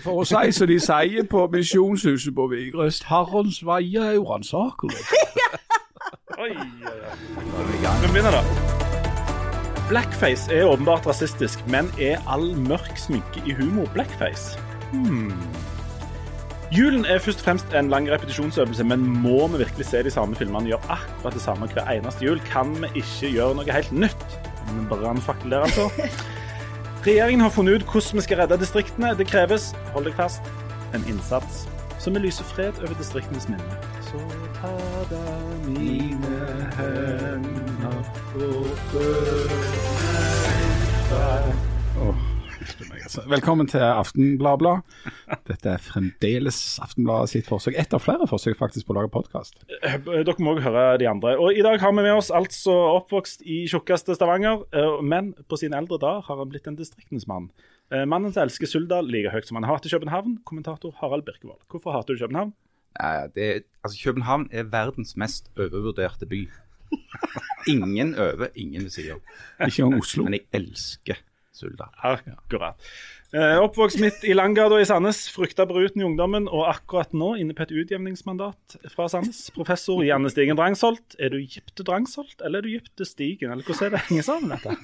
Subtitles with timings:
[0.00, 3.06] for å si som de sier på Misjonshuset på Vigrest.
[3.10, 5.04] Herrens veier er uransakelige.
[6.34, 7.92] Oi, oi, oi.
[8.02, 8.40] Vi begynner, da.
[9.88, 14.58] Blackface er åpenbart rasistisk, men er all mørk sminke i humor blackface?
[14.90, 15.30] Hmm.
[16.74, 20.34] Julen er først og fremst en lang repetisjonsøvelse, men må vi virkelig se de samme
[20.34, 22.42] filmene gjøre akkurat det samme hver eneste jul?
[22.50, 24.38] Kan vi ikke gjøre noe helt nytt?
[24.72, 25.90] En brannfakkel der, altså.
[27.06, 29.10] Regjeringen har funnet ut hvordan vi skal redde distriktene.
[29.18, 30.46] Det kreves, hold deg fast,
[30.96, 31.66] en innsats
[32.00, 33.76] som vil lyse fred over distriktenes minne.
[34.08, 34.20] Så
[34.56, 34.72] ta
[35.10, 35.20] da
[35.66, 36.40] mine
[36.78, 38.00] hender
[38.40, 39.54] og før
[41.12, 41.63] meg
[43.04, 44.80] Velkommen til Aftenbladblad.
[45.44, 47.74] Dette er fremdeles Aftenbladet sitt forsøk.
[47.76, 49.58] Ett av flere forsøk faktisk på å lage podkast.
[49.82, 51.34] Dere må også høre de andre.
[51.36, 55.58] Og I dag har vi med oss altså oppvokst i tjukkeste Stavanger, eh, men på
[55.60, 57.50] sine eldre dager har han blitt en distriktens mann.
[57.92, 61.60] Eh, Mannen som elsker Suldal like høyt som han hater København, kommentator Harald Birkevold.
[61.68, 62.54] Hvorfor hater du København?
[63.36, 66.46] Det, altså København er verdens mest overvurderte by.
[67.68, 69.20] Ingen over, ingen ved siden.
[69.60, 70.24] Ikke engang Oslo.
[70.24, 71.20] Men jeg elsker
[71.54, 71.90] Suldal.
[72.02, 72.80] Akkurat.
[73.34, 77.54] Eh, oppvokst midt i Langgata i Sandnes, frykta bruten i ungdommen, og akkurat nå inne
[77.56, 79.48] på et utjevningsmandat fra Sandnes.
[79.54, 81.16] Professor Janne Stigen Drangsholt.
[81.18, 83.54] Er du gift til Drangsholt, eller er du gift til Stigen?
[83.54, 84.76] Eller hvordan er det henger sammen, dette?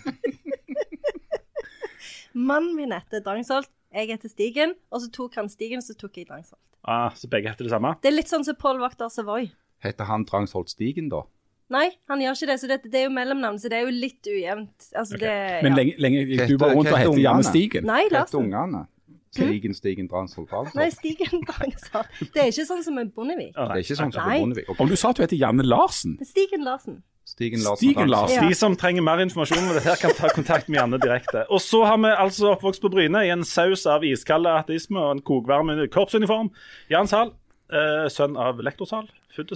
[2.50, 6.30] Mannen min heter Drangsholt, jeg heter Stigen, og så tok han Stigen, så tok jeg
[6.30, 6.62] Drangsholt.
[6.86, 7.92] Ah, så begge heter det samme?
[8.00, 9.50] Det er litt sånn som Pål Vakter Savoy.
[9.84, 11.24] Heter han Drangsholt Stigen, da?
[11.70, 13.92] Nei, han gjør ikke det, så det, det er jo mellomnavn, så det er jo
[13.94, 14.88] litt ujevnt.
[14.98, 17.46] Altså, det, Men lenge, lenge gikk du bare rundt og hette Janne?
[17.46, 17.86] Stigen?
[17.86, 18.86] Nei, Hva heter ungene?
[19.30, 20.74] Stigen, Stigen, Drangsholt, Drangsholt?
[20.74, 22.10] Nei, Stigen Drangsholt.
[22.34, 23.52] Det er ikke sånn som med Bondevik.
[23.54, 24.42] Ah, Det er ikke sånn som med.
[24.42, 24.72] Bondevik.
[24.72, 24.82] Okay.
[24.82, 26.16] Om du sa at du heter Janne Larsen?
[26.26, 26.98] Stigen Larsen.
[27.30, 27.78] Stigen Larsen.
[27.84, 28.40] Stigen Larsen.
[28.40, 28.48] Ja.
[28.50, 31.44] De som trenger mer informasjon om dette, kan ta kontakt med Janne direkte.
[31.54, 35.14] Og så har vi altså oppvokst på Bryne i en saus av iskald ateisme og
[35.14, 36.50] en kokvarm korpsuniform.
[36.90, 37.30] Jan Zahl,
[37.70, 38.90] eh, sønn av lektor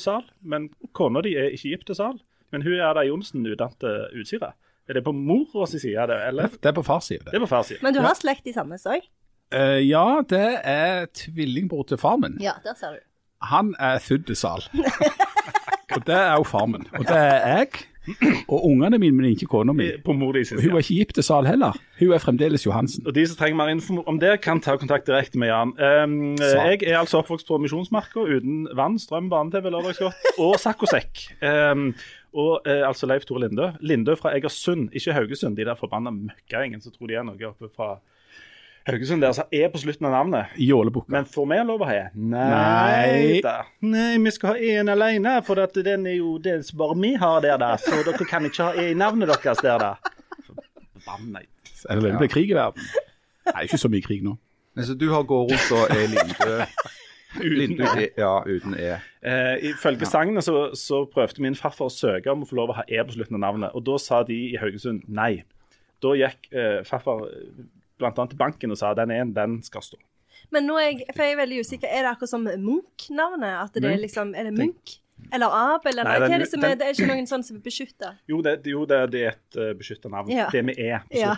[0.00, 2.20] Zahl, men kona di er ikke gift til Zahl.
[2.52, 4.52] Men hun er Ada Johnsen, utdannet til Utsira.
[4.88, 6.48] Er det på mors side, er det, eller?
[6.48, 7.24] Det er på fars side.
[7.24, 7.78] Det er på fars side.
[7.82, 9.06] Men du har slekt i Sandnes òg?
[9.54, 12.36] Uh, ja, det er tvillingbror til far min.
[12.42, 13.02] Ja, der ser du.
[13.42, 14.30] Han er født
[15.94, 16.86] og det er jo far min.
[16.92, 17.68] Og det er jeg.
[18.52, 19.88] Og ungene mine, men ikke kona mi.
[20.04, 21.76] På mor sin Hun er ikke gift til Sal heller.
[22.00, 23.06] Hun er fremdeles Johansen.
[23.06, 25.72] Og de som trenger mer info om det, kan ta kontakt direkte med Jan.
[25.78, 31.24] Um, jeg er altså oppvokst på Misjonsmarka uten vann, strøm, barne-TV, lørdagsgodt og saccosekk.
[31.40, 31.92] Um,
[32.34, 33.68] og eh, altså Leif Tore Lindø.
[33.80, 35.56] Lindø fra Egersund, ikke Haugesund.
[35.56, 37.94] De der forbanna møkkagjengen som tror de er noe oppe fra
[38.84, 40.56] Haugesund der som er på slutten av navnet.
[40.60, 41.08] Jålebukka.
[41.12, 42.00] Men får vi lov å ha?
[42.14, 43.40] Nei.
[43.44, 43.54] Da.
[43.80, 47.14] Nei, vi skal ha én alene, for at den er jo det som bare vi
[47.20, 47.70] har der, da.
[47.80, 49.94] Så dere kan ikke ha E i navnet deres der, da.
[50.44, 51.40] Forbanna
[51.88, 52.84] Er det veldig krig i verden?
[53.48, 54.36] Nei, ikke så mye krig nå.
[54.76, 56.54] Men så du har gått rundt og er Lindø
[57.58, 58.08] Lindø Uten E.
[58.20, 58.90] Ja, uten E.
[59.24, 62.76] Eh, ifølge sagnet så, så prøvde min farfar å søke om å få lov å
[62.78, 65.42] ha E på slutten av navnet, og da sa de i Haugesund nei.
[66.04, 67.24] Da gikk eh, farfar
[68.02, 70.00] annet til banken og sa den E-en, den skal stå.
[70.52, 73.56] Men nå er jeg, for jeg er veldig usikker, er det akkurat som Munch-navnet?
[73.62, 74.98] At det er liksom Er det Munch?
[75.32, 75.92] Eller Abel?
[75.94, 78.10] Eller Nei, hva er det som er Det er ikke noen sånn som er beskytta?
[78.30, 80.30] Jo, det, jo, det, det er et uh, beskytta navn.
[80.32, 80.48] Ja.
[80.52, 81.36] Det med E på Ja.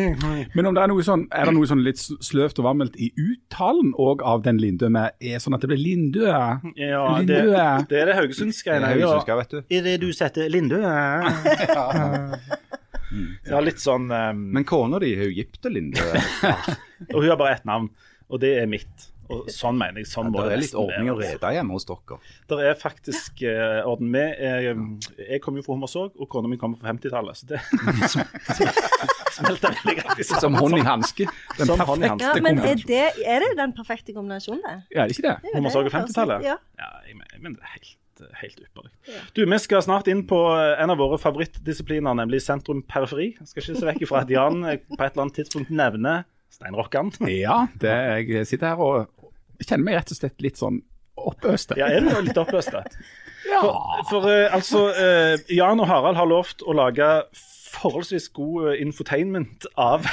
[0.56, 3.10] Men om det er noe sånn, er det noe sånn litt sløvt og vammelt i
[3.12, 6.26] uttalen òg av den Lindø med E, sånn at det blir Lindø?
[6.30, 7.66] Ja, det, Lindø.
[7.90, 8.78] det er det haugesundske.
[8.86, 9.60] Haugesundsk, vet du.
[9.68, 10.80] Er det du setter Lindø?
[11.66, 11.86] Ja,
[13.64, 16.06] litt sånn um, Men kona di er jo gift til Lindø.
[17.14, 17.90] Og hun har bare ett navn,
[18.26, 19.10] og det er mitt.
[19.32, 20.08] Og sånn mener jeg.
[20.10, 22.18] Sånn må Det er litt ordning og rede hjemme hos dere.
[22.50, 24.38] Det er faktisk uh, orden med.
[24.38, 24.76] Jeg,
[25.18, 27.42] jeg kommer jo fra Hummersåk, og kona mi kommer fra 50-tallet.
[27.42, 27.60] Så det
[29.36, 30.40] smelter veldig greit sammen.
[30.44, 31.28] Som hånd i hanske.
[31.58, 32.32] Den Som perfekte hanske.
[32.32, 34.76] Ja, men er det, er det den perfekte kombinasjonen, det?
[34.94, 35.36] Ja, er det ikke det?
[35.44, 36.46] Det Hummersåk og 50-tallet?
[36.46, 36.58] Ja.
[36.80, 37.96] Ja, jeg mener, jeg mener det er helt,
[38.40, 38.92] helt ypperlig.
[39.36, 43.32] Du, Vi skal snart inn på eh, en av våre favorittdisipliner, nemlig sentrum-periferi.
[43.38, 46.24] Jeg skal ikke se vekk ifra at Jan eh, på et eller annet tidspunkt nevner
[46.56, 47.12] steinrockeren.
[47.28, 47.94] Ja, det,
[48.30, 50.80] jeg sitter her og kjenner meg rett og slett litt sånn
[51.16, 51.76] oppøste.
[51.80, 52.84] Ja, er du jo litt oppøste?
[53.46, 53.60] Ja.
[53.62, 57.06] For, for eh, altså, eh, Jan og Harald har lovt å lage
[57.76, 60.06] forholdsvis god eh, infotainment av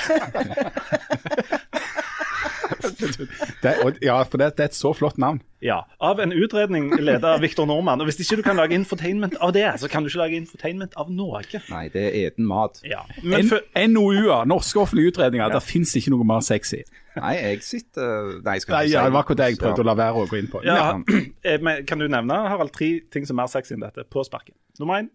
[3.63, 5.41] Det, og, ja, for det, det er et så flott navn.
[5.63, 8.01] Ja, av en utredning ledet av Viktor Normann.
[8.03, 10.97] Og hvis ikke du kan lage infotainment av det, så kan du ikke lage infotainment
[10.99, 11.39] av noe.
[11.69, 12.81] Nei, det er eten mat.
[12.87, 16.83] Ja, for, NOU-er, norske offentlige utredninger, Der fins ikke noe mer sexy.
[17.15, 19.85] Nei, jeg sitter Nei, skal ikke si ja, det var akkurat det jeg prøvde å
[19.85, 20.63] la være å gå inn på.
[20.65, 20.95] ja,
[21.45, 24.25] eh, men Kan du nevne Harald, tre ting som er mer sexy enn dette på
[24.25, 24.57] sparket?
[24.81, 25.11] Nummer én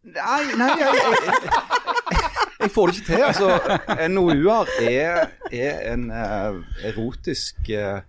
[0.00, 1.79] Nei, nei, jeg, jeg, jeg
[2.68, 3.22] får det ikke til.
[3.22, 3.48] altså.
[4.10, 8.00] NOU-er er, er en uh, erotisk uh,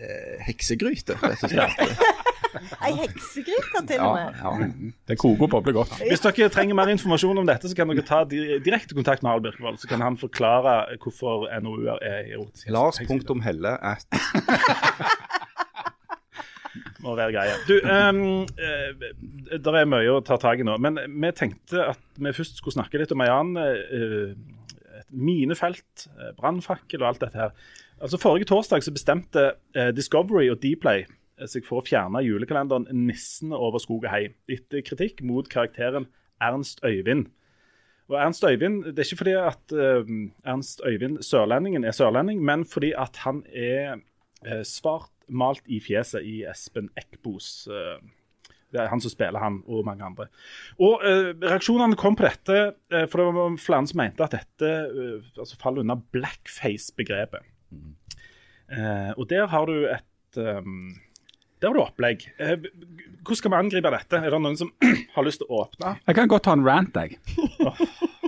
[0.00, 2.18] eh, heksegryte, rett og slett.
[2.82, 4.38] Ei heksegryte til og med.
[4.40, 4.68] Ja, ja.
[5.08, 5.92] Det koker og bobler godt.
[6.02, 9.46] Hvis dere trenger mer informasjon om dette, så kan dere ta direkte kontakt med Harald
[9.46, 9.78] Birkevold.
[9.82, 12.72] Så kan han forklare hvorfor NOU-er er erotiske.
[12.74, 14.06] Lars.helle punktum at
[17.04, 17.58] må være greia.
[17.68, 22.02] Du, um, uh, det er mye å ta tak i nå, men vi tenkte at
[22.20, 27.40] vi først skulle snakke litt om ei annen et minefelt, uh, brannfakkel og alt dette
[27.40, 27.56] her.
[28.00, 29.42] Altså Forrige torsdag så bestemte
[29.92, 31.04] Discovery og Dplay
[31.48, 36.06] seg for å fjerne julekalenderen 'Nissene over skog og hei', etter kritikk mot karakteren
[36.40, 37.28] Ernst Øyvind.
[38.08, 39.74] Og Ernst Øyvind, Det er ikke fordi at
[40.44, 44.00] Ernst Øyvind sørlendingen er sørlending, men fordi at han er
[44.64, 47.98] svart malt i fjeset i Espen Eckbos uh,
[48.70, 50.28] Det er han som spiller han, og mange andre.
[50.78, 52.58] Og eh, Reaksjonene kom på dette,
[52.94, 54.68] uh, for det var flere som mente at dette
[55.34, 57.42] altså faller under blackface-begrepet.
[59.16, 60.92] og der har du et um,
[61.60, 62.22] der har du opplegg.
[62.38, 64.16] hvordan skal vi angripe dette?
[64.16, 64.70] Er det noen som
[65.16, 65.98] har lyst til å åpne?
[66.06, 67.18] Jeg kan godt ta en rant, jeg.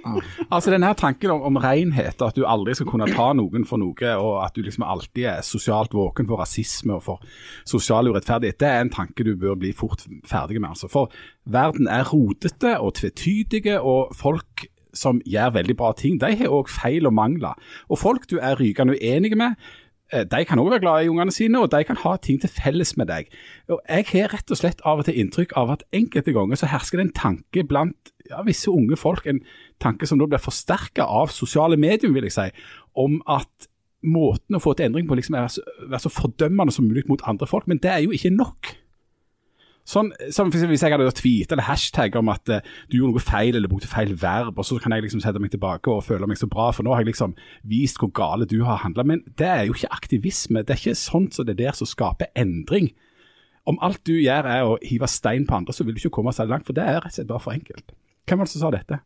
[0.54, 3.80] altså denne her tanken om, om renhet, at du aldri skal kunne ta noen for
[3.82, 7.32] noe, og at du liksom alltid er sosialt våken for rasisme og for
[7.68, 10.74] sosial urettferdighet, det er en tanke du bør bli fort ferdig med.
[10.74, 10.90] altså.
[10.92, 11.12] For
[11.44, 16.68] verden er rotete og tvetydige, og folk som gjør veldig bra ting, de har òg
[16.70, 17.56] feil og mangler.
[17.88, 19.56] Og folk du er rykende uenige med,
[20.12, 22.94] de kan òg være glad i ungene sine, og de kan ha ting til felles
[23.00, 23.30] med deg.
[23.72, 26.68] Og Jeg har rett og slett av og til inntrykk av at enkelte ganger så
[26.68, 29.40] hersker det en tanke blant ja, visse unge folk, en
[29.82, 32.48] tanke som da blir forsterka av sosiale medier, vil jeg si,
[32.98, 33.68] om at
[34.02, 37.22] måten å få til endring på liksom er å være så fordømmende som mulig mot
[37.28, 37.68] andre folk.
[37.70, 38.74] Men det er jo ikke nok.
[39.82, 43.56] Sånn, som Hvis jeg hadde tweet eller hashtag om at eh, du gjorde noe feil
[43.58, 46.38] eller brukte feil verb, og så kan jeg liksom sette meg tilbake og føle meg
[46.38, 47.34] så bra, for nå har jeg liksom
[47.66, 49.02] vist hvor gale du har handla.
[49.08, 50.62] Men det er jo ikke aktivisme.
[50.62, 52.92] Det er ikke sånt som det er der som skaper endring.
[53.66, 56.34] Om alt du gjør er å hive stein på andre, så vil du ikke komme
[56.34, 57.94] særlig langt, for det er rett og slett bare for enkelt.
[58.26, 59.02] Hvem var det som sa dette?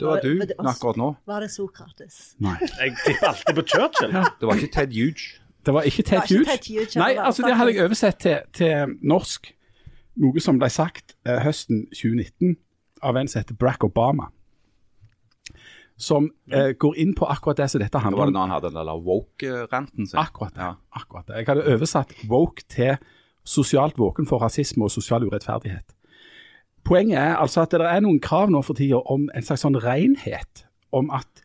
[0.00, 0.30] Det var du
[0.64, 1.08] akkurat nå.
[1.28, 2.18] Var det Sokrates?
[2.40, 2.56] Nei.
[2.62, 4.14] Jeg tipper alltid på Churchill.
[4.40, 5.40] Det var ikke Ted Huge.
[5.66, 6.96] Det var ikke Det Ted Hughes.
[6.96, 9.52] Nei, det altså det hadde jeg oversett til, til norsk.
[10.20, 12.56] Noe som ble sagt eh, høsten 2019
[13.06, 14.30] av en som heter Barack Obama.
[16.00, 18.46] Som eh, går inn på akkurat det som dette Det handler var det da når
[18.46, 20.18] han hadde den der woke-ranten sin.
[20.20, 20.64] Akkurat det.
[20.64, 20.74] Ja.
[20.96, 21.40] akkurat det.
[21.42, 22.96] Jeg hadde oversatt woke til
[23.44, 25.96] sosialt våken for rasisme og sosial urettferdighet.
[26.84, 29.76] Poenget er altså at det er noen krav nå for tida om en slags sånn
[29.76, 30.64] renhet.
[30.92, 31.44] Om at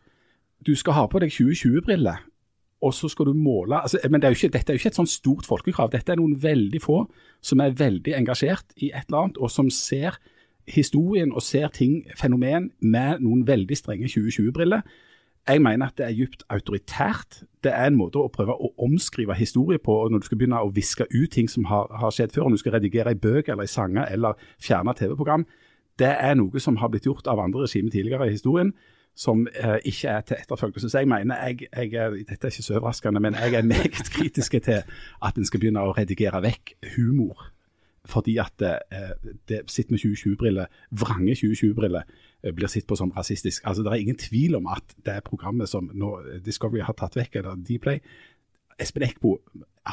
[0.66, 2.24] du skal ha på deg 2020-briller,
[2.84, 4.98] og så skal du måle altså, Men det er ikke, dette er jo ikke et
[4.98, 5.90] sånn stort folkekrav.
[5.92, 7.02] Dette er noen veldig få
[7.44, 10.18] som er veldig engasjert i et eller annet, og som ser
[10.66, 14.82] historien og ser ting, fenomen, med noen veldig strenge 2020-briller.
[15.46, 17.44] Jeg mener at det er dypt autoritært.
[17.62, 20.58] Det er en måte å prøve å omskrive historie på og når du skal begynne
[20.58, 22.48] å viske ut ting som har, har skjedd før.
[22.48, 25.46] Om du skal redigere i bøker eller i sanger eller fjerne TV-program.
[25.96, 28.74] Det er noe som har blitt gjort av andre regimer tidligere i historien,
[29.16, 30.90] som eh, ikke er til etterfølgelse.
[30.90, 34.10] Så jeg mener, jeg, jeg er, dette er ikke så overraskende, men jeg er meget
[34.16, 34.82] kritisk til
[35.24, 37.52] at en skal begynne å redigere vekk humor
[38.06, 42.04] fordi at eh, det sitter med 2020-briller, vrange 2020-briller,
[42.44, 43.64] eh, blir sett på som rasistisk.
[43.66, 46.12] Altså, Det er ingen tvil om at det programmet som nå
[46.44, 47.98] Discovery har tatt vekk, eller Dplay
[48.78, 49.40] Espen Eckbo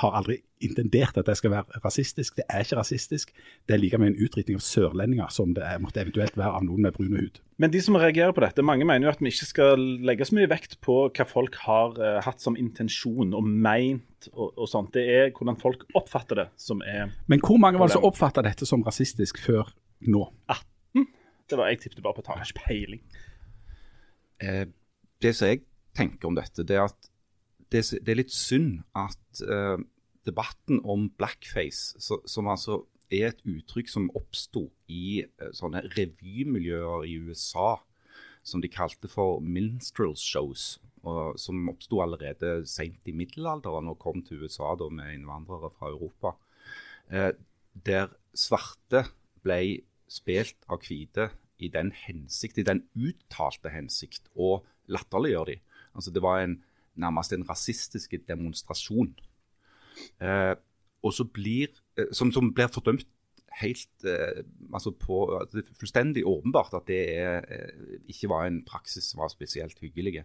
[0.02, 2.38] har aldri intendert at det skal være rasistisk.
[2.40, 3.34] Det er ikke rasistisk.
[3.68, 6.66] Det er like mye en utrytning av sørlendinger som det er, måtte eventuelt være av
[6.66, 7.42] noen med brune hud.
[7.62, 10.38] Men de som reagerer på dette, mange mener jo at vi ikke skal legge så
[10.38, 14.94] mye vekt på hva folk har uh, hatt som intensjon og meint og, og sånt.
[14.96, 18.46] Det er hvordan folk oppfatter det som er Men hvor mange var det som oppfatta
[18.46, 19.70] dette som rasistisk før
[20.10, 20.26] nå?
[21.50, 23.02] Det var Jeg tippet bare på tall, jeg har ikke peiling.
[24.42, 24.66] Eh,
[25.22, 27.10] det som jeg tenker om dette, det er at
[27.74, 29.78] det, det er litt synd at eh,
[30.28, 37.08] debatten om blackface, så, som altså er et uttrykk som oppsto i eh, sånne revymiljøer
[37.10, 37.76] i USA,
[38.44, 44.22] som de kalte for minstrel shows, og som oppsto allerede sent i middelalderen og kom
[44.24, 46.36] til USA da med innvandrere fra Europa.
[47.12, 47.32] Eh,
[47.74, 49.08] der svarte
[49.44, 51.32] ble spilt av hvite
[51.64, 54.62] i den hensikt, i den uttalte hensikt å
[54.92, 55.58] latterliggjøre de.
[55.94, 56.58] Altså det var en,
[57.00, 59.14] nærmest en rasistisk demonstrasjon.
[60.22, 60.56] Eh,
[61.04, 63.08] og så blir, eh, som, som blir fordømt
[63.62, 65.18] helt eh, altså på,
[65.52, 69.80] Det er fullstendig åpenbart at det er, eh, ikke var en praksis som var spesielt
[69.80, 70.24] hyggelig.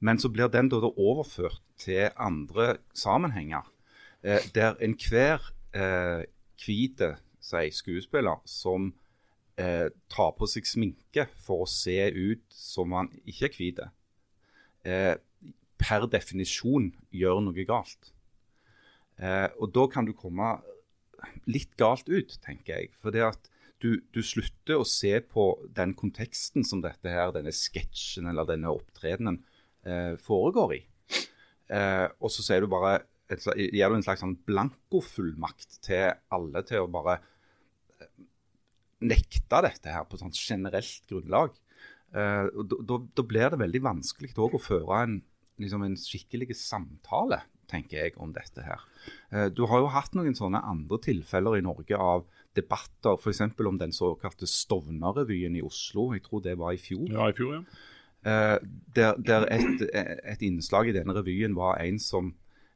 [0.00, 3.70] Men så blir den da, da overført til andre sammenhenger,
[4.22, 6.24] eh, der enhver eh,
[6.64, 7.16] hvite
[7.70, 8.94] skuespiller som
[9.58, 13.84] eh, tar på seg sminke for å se ut som han ikke er hvit,
[14.88, 15.14] eh,
[15.80, 18.12] per definisjon gjør noe galt.
[19.18, 20.56] Eh, og da kan du komme
[21.50, 22.94] litt galt ut, tenker jeg.
[22.98, 23.50] For det at
[23.82, 28.72] du, du, slutter å se på den konteksten som dette her, denne sketsjen eller denne
[28.72, 29.42] opptredenen
[29.84, 30.80] eh, foregår i.
[31.74, 33.02] Eh, og så sier du bare
[33.56, 37.18] gir du en slags sånn blankofullmakt til alle til å bare
[37.98, 38.10] eh,
[39.04, 41.56] nekte dette her på sånn generelt grunnlag.
[42.14, 42.74] Eh, og
[43.16, 45.22] Da blir det veldig vanskelig å føre en,
[45.62, 48.82] liksom en skikkelig samtale tenker jeg, om dette her.
[49.32, 53.40] Eh, du har jo hatt noen sånne andre tilfeller i Norge av debatter, f.eks.
[53.66, 56.10] om den såkalte Stovner-revyen i Oslo.
[56.14, 57.08] Jeg tror det var i fjor.
[57.10, 57.64] Ja, i fjor, ja.
[58.24, 58.58] Eh,
[58.96, 62.30] der, der et, et, innslag i denne revyen var en som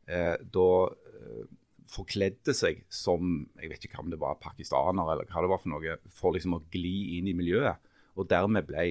[0.04, 1.46] eh, da eh,
[1.88, 5.72] forkledde seg som jeg vet ikke om det var pakistaner eller hva det var for
[5.72, 7.80] noe, for liksom å gli inn i miljøet.
[8.20, 8.90] Og dermed ble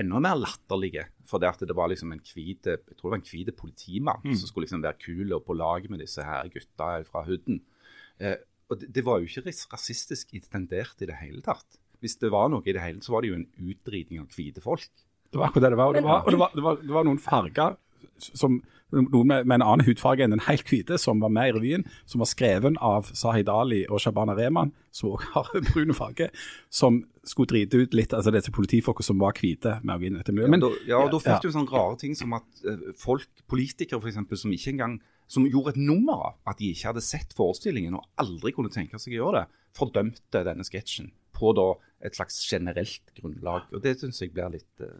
[0.00, 1.06] enda mer latterlige.
[1.28, 4.24] For det at det var liksom en kvide, jeg tror det var en hvit politimann
[4.24, 4.34] mm.
[4.40, 7.62] som skulle liksom være kul og på lag med disse her gutta fra hooden.
[8.18, 8.36] Eh,
[8.72, 11.80] og det, det, var jo ikke rasistisk intendert i det hele tatt.
[12.02, 14.62] Hvis det var noe i det hele, så var det jo en utdriting av hvite
[14.64, 14.88] folk.
[15.30, 15.90] Det var akkurat det det var.
[15.90, 17.78] Og det var, og det var, det var, var noen farger
[18.18, 18.62] som
[18.94, 21.86] noen med, med, en annen hudfarge enn den helt hvite, som var med i revyen,
[22.10, 26.28] som var skreven av Sahid Ali og Shabana Rehman, som også har brun farge,
[26.70, 29.78] som skulle drite ut litt altså disse politifolka som var hvite.
[29.82, 30.52] med å.
[30.52, 31.40] Men, ja, da, ja, og da fikk ja.
[31.42, 35.74] du sånne rare ting som at uh, folk, politikere f.eks., som ikke engang som gjorde
[35.74, 39.22] et nummer av at de ikke hadde sett forestillingen og aldri kunne tenke seg å
[39.22, 41.72] gjøre det, fordømte denne sketsjen på da
[42.04, 43.70] et slags generelt grunnlag.
[43.72, 44.92] Og Det syns jeg blir litt uh,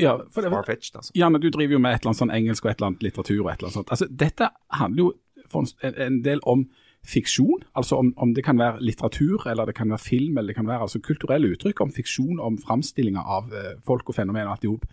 [0.00, 0.96] ja, far-fetched.
[0.98, 1.12] Altså.
[1.14, 3.06] Ja, men du driver jo med et eller annet sånn engelsk og et eller annet
[3.06, 3.92] litteratur og et eller annet sånt.
[3.94, 5.10] Altså, dette handler jo
[5.54, 6.66] en, en del om
[7.08, 10.58] fiksjon, altså om, om, det kan være litteratur, eller det kan være film, eller det
[10.58, 14.56] kan være altså kulturelle uttrykk om fiksjon, om framstillinger av uh, folk og fenomen og
[14.56, 14.88] alt i hop.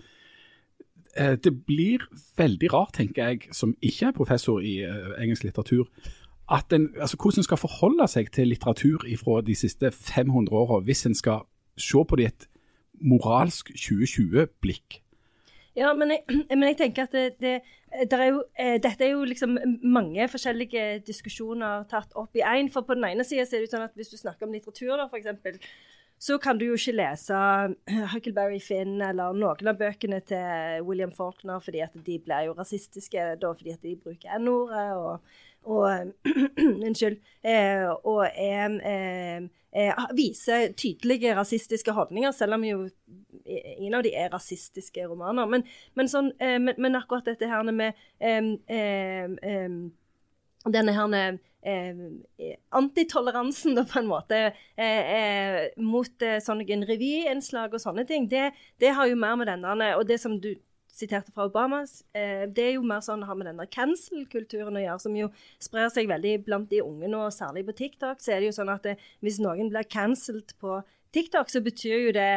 [1.17, 2.05] Uh, det blir
[2.37, 7.17] veldig rart, tenker jeg, som ikke er professor i uh, engelsk litteratur, at en, altså
[7.17, 11.45] hvordan en skal forholde seg til litteratur fra de siste 500 åra, hvis en skal
[11.77, 12.47] se på det i et
[13.01, 15.01] moralsk 2020-blikk.
[15.75, 16.23] Ja, men jeg,
[16.57, 17.55] men jeg, tenker at det,
[18.11, 22.71] det, er jo, eh, dette er jo liksom mange forskjellige diskusjoner tatt opp i én.
[22.71, 25.09] For på den ene sida er det sånn at hvis du snakker om litteratur, da,
[25.09, 25.59] f.eks.,
[26.25, 27.37] så kan du jo ikke lese
[28.13, 33.25] Huckleberry Finn eller noen av bøkene til William Faulkner fordi at de blir jo rasistiske
[33.41, 34.85] da, fordi at de bruker N-ordet.
[34.95, 35.19] og
[35.65, 36.13] og
[36.87, 37.17] Unnskyld.
[37.45, 39.41] Eh, og er, eh,
[39.75, 42.87] eh, viser tydelige rasistiske holdninger, selv om jo
[43.45, 45.45] ingen av de er rasistiske romaner.
[45.45, 47.93] Men, men, sånn, men, men akkurat dette her med
[50.65, 54.41] denne her eh, antitoleransen, da, på en måte,
[54.77, 59.49] eh, eh, mot eh, sånne revyinnslag og sånne ting, det, det, har jo mer med
[59.49, 60.53] denne Og det som du
[60.95, 64.83] siterte fra Obamas, eh, det er jo mer sånn å ha med denne cancel-kulturen å
[64.83, 65.29] gjøre, som jo
[65.61, 68.23] sprer seg veldig blant de unge nå, særlig på TikTok.
[68.23, 70.79] Så er det jo sånn at det, hvis noen blir cancelled på
[71.15, 72.31] TikTok, så betyr jo det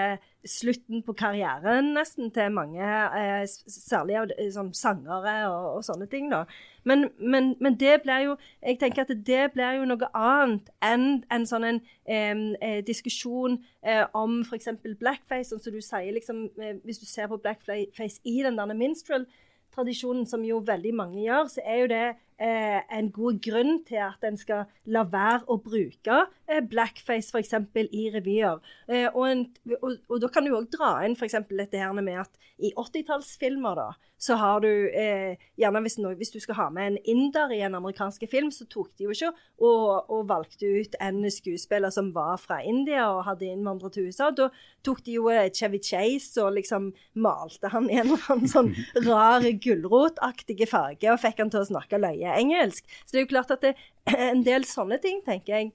[0.46, 4.20] slutten på karrieren nesten til mange, eh, særlig
[4.54, 6.28] sånn sangere og, og, sånne ting.
[6.30, 6.44] da.
[6.84, 11.24] Men, men, men, det blir jo jeg tenker at det blir jo noe annet enn
[11.34, 14.70] en sånn en eh, diskusjon eh, om f.eks.
[15.00, 16.12] blackface, sånn som du sier.
[16.14, 21.50] liksom, eh, Hvis du ser på blackface i den minstrel-tradisjonen, som jo veldig mange gjør,
[21.50, 22.06] så er jo det
[22.40, 26.18] eh, en god grunn til at en skal la være å bruke
[26.48, 27.54] eh, blackface f.eks.
[27.90, 28.60] i revyer.
[28.88, 29.46] Eh, og, en,
[29.80, 31.38] og, og, da kan du òg dra inn f.eks.
[31.50, 36.32] dette her med at i 80-tallsfilmer, da, så har du eh, gjerne hvis, no, hvis,
[36.34, 39.30] du skal ha med en inder i en amerikansk film, så tok de jo ikke
[39.62, 44.32] og, og, valgte ut en skuespiller som var fra India og hadde innvandret til USA.
[44.34, 44.48] Da
[44.86, 48.72] tok de jo eh, Chevy Chase og liksom malte han i en eller annen sånn
[49.06, 52.86] rar gulrotaktig farge og fikk han til å snakke løye engelsk.
[53.04, 53.74] Så det er jo klart at det
[54.30, 55.72] en del sånne ting, tenker jeg,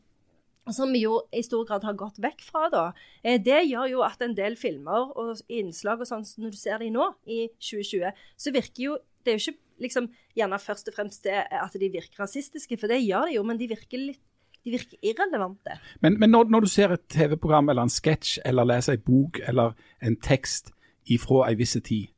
[0.72, 2.84] som vi jo i stor grad har gått vekk fra, da.
[3.24, 6.80] Eh, det gjør jo at en del filmer og innslag og sånn, når du ser
[6.80, 10.96] de nå, i 2020, så virker jo Det er jo ikke liksom gjerne først og
[10.98, 14.20] fremst det at de virker rasistiske, for det gjør de jo, men de virker litt
[14.64, 15.78] de virker irrelevante.
[16.00, 19.42] Men, men når, når, du ser et TV-program eller en sketsj eller leser en bok
[19.48, 20.72] eller en tekst
[21.12, 22.14] ifra en viss tid,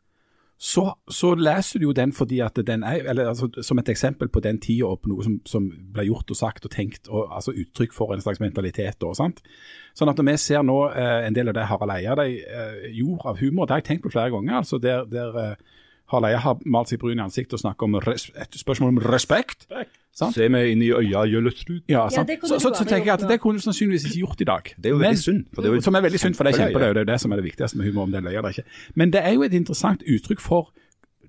[0.58, 4.30] så, så, leser du jo den fordi at den er, eller altså, som et eksempel
[4.32, 7.28] på den tida og på noe som, som ble gjort og sagt og tenkt, og
[7.36, 9.04] altså uttrykk for en slags mentalitet.
[9.04, 9.44] Og, sant?
[9.96, 12.88] Sånn at når vi ser nå eh, en del av det Harald Eia de, eh,
[12.96, 14.56] gjorde av humor, det har jeg tenkt på flere ganger.
[14.62, 15.76] altså der, der eh,
[16.14, 19.68] Harald Eia har malt seg brun i ansiktet og snakker om et spørsmål om respekt.
[20.16, 20.32] Sant?
[20.38, 21.82] Se meg inn i øya, Jøllestrud.
[21.92, 22.30] Ja, sant?
[22.32, 24.70] det så, så, så tenker jeg at det kunne du sannsynligvis ikke gjort i dag.
[24.78, 26.54] Det er jo veldig synd, for det er jo som er veldig synd, for det
[26.54, 26.94] er kjempeløye.
[26.94, 28.56] Det er jo det som er det viktigste med humor, om det er løye eller
[28.56, 28.64] ikke.
[28.96, 30.72] Men det er jo et interessant uttrykk for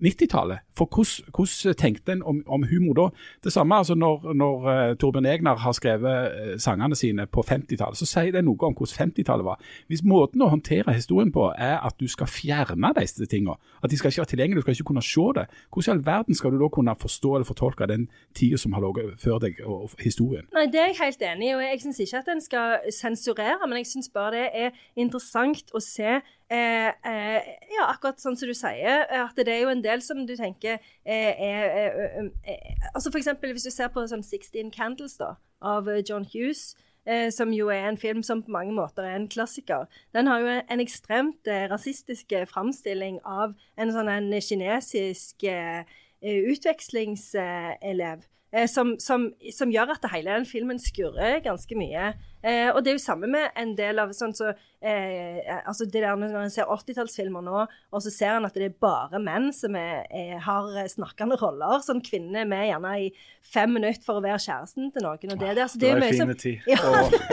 [0.02, 0.62] 90-tallet.
[0.76, 3.06] For hvordan, tenkte en om, om humor da?
[3.44, 7.98] Det samme altså når, når uh, Torbjørn Egner har skrevet eh, sangene sine på 50-tallet,
[7.98, 9.62] så sier det noe om hvordan 50-tallet var.
[9.88, 13.98] Hvis måten å håndtere historien på er at du skal fjerne disse tingene, at de
[13.98, 16.52] skal ikke være tilgjengelige, du skal ikke kunne se det, hvordan i all verden skal
[16.52, 20.04] du da kunne forstå eller fortolke den tida som har ligget før deg, og, og
[20.04, 20.48] historien?
[20.56, 21.54] Nei, Det er jeg helt enig i.
[21.54, 25.70] og Jeg syns ikke at en skal sensurere, men jeg syns bare det er interessant
[25.74, 26.18] å se
[26.50, 30.24] eh, eh, ja, akkurat sånn som du sier, at det er jo en del som
[30.26, 34.70] du tenker eh, er eh, eh, altså For eksempel hvis du ser på sånn 16
[34.74, 36.74] Candles da, av eh, John Hughes.
[37.06, 39.84] Eh, som jo er en film som på mange måter er en klassiker.
[40.10, 45.84] Den har jo en ekstremt eh, rasistisk eh, framstilling av en sånn en kinesisk eh,
[46.18, 48.26] eh, utvekslingselev.
[48.50, 52.10] Eh, som, som, som gjør at hele den filmen skurrer ganske mye.
[52.46, 56.04] Eh, og det er jo samme med en del av sånn så eh, altså det
[56.04, 59.50] der Når en ser 80-tallsfilmer nå, og så ser en at det er bare menn
[59.56, 61.80] som er, er, har snakkende roller.
[61.82, 63.10] Sånn kvinner er med gjerne i
[63.42, 65.18] fem minutter for å være kjæresten til noen.
[65.18, 66.34] og Det, det, altså, det er jo mye som,
[66.70, 66.80] ja,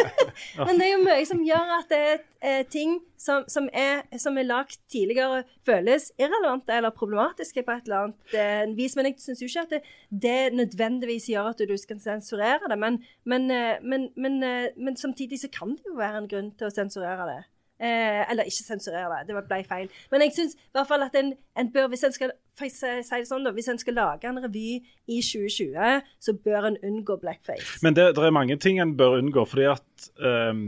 [0.68, 4.04] men det er jo mye som gjør at det er eh, ting som, som er,
[4.20, 8.98] som er lagt tidligere, føles irrelevante eller problematiske på et eller annet eh, vis.
[8.98, 9.82] Men jeg syns jo ikke at det,
[10.26, 12.80] det nødvendigvis gjør at du skal sensurere det.
[12.80, 16.54] Men, men, eh, men, men, eh, men samtidig så kan det jo være en grunn
[16.58, 17.42] til å sensurere det.
[17.84, 19.90] Eh, eller ikke sensurere det, det ble feil.
[20.12, 22.32] Men jeg syns i hvert fall at en, en bør, hvis en skal
[22.62, 24.78] si det sånn da, hvis en skal lage en revy
[25.10, 27.82] i 2020, så bør en unngå blackface.
[27.84, 30.64] Men det, det er mange ting en bør unngå, fordi at um,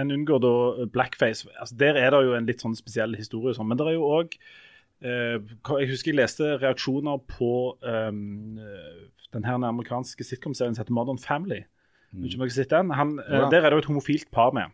[0.00, 1.46] en unngår da blackface.
[1.54, 4.10] Altså, der er det jo en litt sånn spesiell historie, sånn, men det er jo
[4.18, 4.38] òg
[5.04, 7.52] Jeg husker jeg leste reaksjoner på
[7.84, 8.56] um,
[9.34, 11.66] den her amerikanske sitcom-serien som heter Modern Family.
[12.14, 12.24] Mm.
[12.24, 12.94] Ikke om dere sett den?
[12.94, 13.50] Han, eh, Ja.
[13.50, 14.70] Der er det jo et homofilt par med.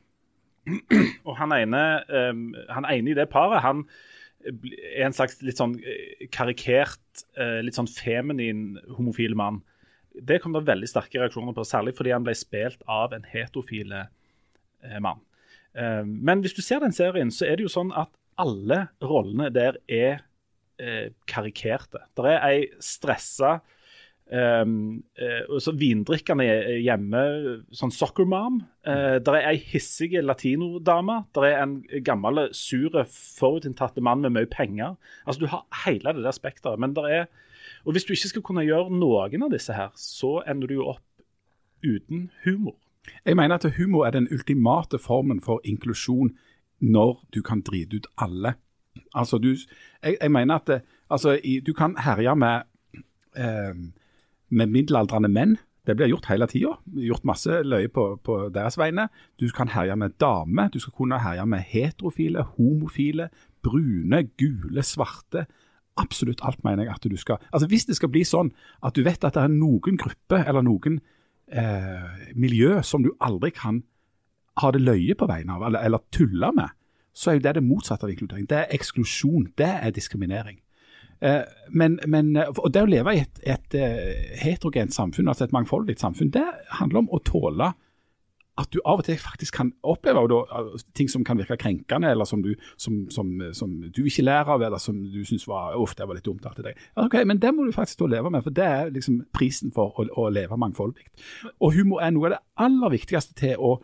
[1.26, 3.87] Og han ene, um, han ene i det paret, han
[4.44, 9.61] er en slags litt sånn eh, karikert, eh, litt sånn feminin homofil mann.
[10.16, 14.07] Det kom det veldig sterke reaksjoner på, særlig fordi han ble spilt av en heterofile
[14.85, 15.20] eh, mann.
[15.76, 19.50] Eh, men hvis du ser den serien, så er det jo sånn at alle rollene
[19.53, 20.22] der er
[20.81, 22.07] eh, karikerte.
[22.16, 23.59] Det er ei stressa
[24.31, 26.45] Um, uh, så vindrikkende
[26.79, 27.23] hjemme,
[27.75, 28.61] sånn soccer mom.
[28.87, 31.25] Uh, der er ei hissig latinodame.
[31.35, 34.95] Der er en gammel, sur, forutinntatte mann med mye penger.
[35.27, 36.79] Altså, Du har hele det der spekteret.
[36.79, 37.25] Men der er
[37.85, 40.88] Og hvis du ikke skal kunne gjøre noen av disse her, så ender du jo
[40.93, 41.25] opp
[41.81, 42.77] uten humor.
[43.25, 46.35] Jeg mener at humor er den ultimate formen for inklusjon
[46.81, 48.55] når du kan drite ut alle.
[49.14, 49.55] Altså, du,
[50.03, 52.62] jeg, jeg mener at det, altså, i, du kan herje med
[53.37, 53.75] eh,
[54.50, 55.56] med middelaldrende menn.
[55.86, 56.74] Det blir gjort hele tida.
[57.08, 59.08] Gjort masse løye på, på deres vegne.
[59.40, 60.68] Du kan herje med damer.
[60.68, 63.30] Du skal kunne herje med heterofile, homofile,
[63.62, 65.46] brune, gule, svarte.
[66.00, 68.52] Absolutt alt mener jeg at du skal Altså Hvis det skal bli sånn
[68.86, 71.00] at du vet at det er noen grupper eller noen
[71.50, 73.82] eh, miljø som du aldri kan
[74.60, 76.72] ha det løye på vegne av, eller, eller tulle med,
[77.12, 78.46] så er jo det det motsatte av inkludering.
[78.48, 79.50] Det er eksklusjon.
[79.58, 80.60] Det er diskriminering.
[81.20, 85.54] Eh, men, men, og Det å leve i et, et eh, heterogent samfunn, altså et
[85.56, 86.46] mangfoldig samfunn, det
[86.80, 87.72] handler om å tåle
[88.61, 90.40] at du av og til faktisk kan oppleve da,
[90.96, 94.64] ting som kan virke krenkende, eller som du, som, som, som du ikke lærer av,
[94.66, 96.44] eller som du syns var var litt dumt.
[96.56, 96.80] Til deg.
[96.96, 100.06] Ja, Men det må du faktisk leve med, for det er liksom prisen for å,
[100.16, 101.06] å leve mangfoldig.
[101.61, 103.78] Og humor er noe av det aller viktigste til å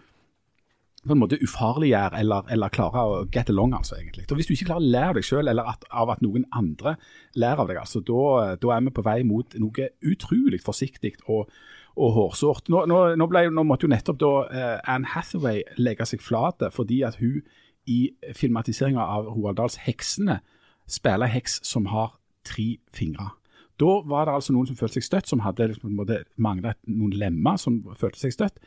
[1.06, 4.26] på en måte ufarliggjøre eller, eller klare å get along, altså, egentlig.
[4.30, 6.96] Og Hvis du ikke klarer å lære deg selv, eller at, av at noen andre
[7.34, 11.52] lærer av deg, altså, da, er vi på vei mot noe utrolig forsiktig og,
[11.96, 12.70] og hårsårt.
[12.72, 16.72] Nå, nå, nå, ble, nå måtte jo nettopp da eh, Anne Hathaway legge seg flate
[16.74, 17.40] fordi at hun
[17.86, 20.40] i filmatiseringa av Roald Dahls 'Heksene'
[20.90, 22.16] spiller heks som har
[22.46, 23.30] tre fingre.
[23.80, 25.98] Da var det altså noen som følte seg støtt, som hadde liksom,
[26.40, 28.60] mangla noen lemmer, som følte seg støtt.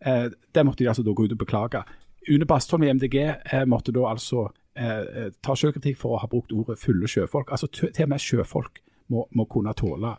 [0.00, 1.84] Eh, det måtte de altså da gå ut og beklage.
[2.30, 3.14] Une Bastholm i MDG
[3.52, 7.50] eh, måtte da altså eh, ta selvkritikk for å ha brukt ordet 'fulle sjøfolk'.
[7.52, 8.80] Altså Til og med sjøfolk
[9.10, 10.16] må, må kunne tåle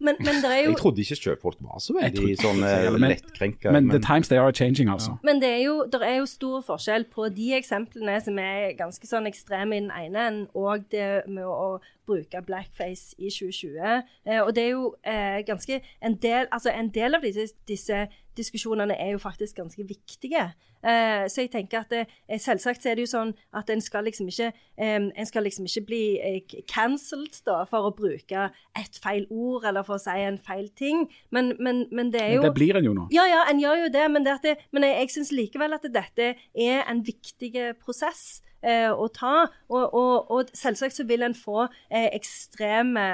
[0.00, 2.62] Men, men det er jo Jeg trodde ikke sjøfolk var så veldig sånn
[2.98, 3.68] lettkrenka.
[3.68, 5.18] det, men- Men the times they are changing, altså.
[5.22, 9.06] Men det er, jo, der er jo stor forskjell på de eksemplene som er ganske
[9.06, 14.02] sånn ekstreme i den ene enden, og det med å, bruke blackface i 2020.
[14.26, 18.06] Eh, og det er jo eh, ganske en del, altså en del av disse, disse,
[18.36, 20.48] diskusjonene er jo faktisk ganske viktige.
[20.84, 24.04] Eh, så jeg tenker at det, eh, selvsagt er det jo sånn at en skal
[24.04, 29.00] liksom ikke eh, en skal liksom ikke bli eh, cancelled da, for å bruke et
[29.00, 31.06] feil ord eller for å si en feil ting.
[31.30, 33.08] Men, men, men det er jo Men det blir en jo nå.
[33.14, 34.08] Ja, ja, en gjør jo det.
[34.10, 38.90] Men, det det, men jeg, jeg syns likevel at dette er en viktig prosess eh,
[38.90, 39.46] å ta.
[39.68, 43.06] Og, og, og, selvsagt så vil en få eh, ekstreme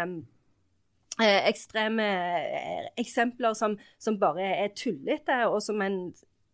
[1.20, 6.02] eh, ekstreme eh, eksempler som, som, bare er tullete, og som en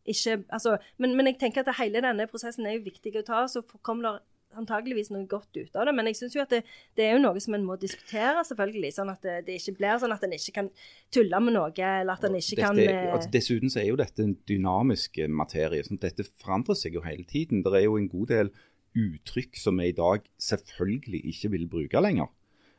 [0.06, 3.40] ikke altså, men, men, jeg tenker at hele denne prosessen er jo viktig å ta.
[3.50, 4.12] Så kommer det
[4.56, 5.94] antageligvis noe godt ut av det.
[5.96, 6.62] Men jeg syns jo at det,
[6.96, 8.92] det, er jo noe som en må diskutere, selvfølgelig.
[8.96, 10.70] Sånn at det, det, ikke blir sånn at en ikke kan
[11.14, 14.24] tulle med noe, eller at en ikke kan eh, altså, Dessuten så er jo dette
[14.24, 15.84] en dynamisk materie.
[15.86, 17.64] Sånn, dette forandrer seg jo hele tiden.
[17.66, 18.54] Det er jo en god del
[18.96, 22.32] uttrykk som vi i dag selvfølgelig ikke vil bruke lenger.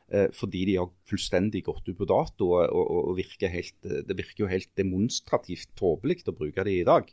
[0.08, 2.52] Eh, fordi de har fullstendig gått ut på dato.
[2.56, 6.86] og, og, og virker helt, Det virker jo helt demonstrativt tåpelig å bruke de i
[6.88, 7.10] dag.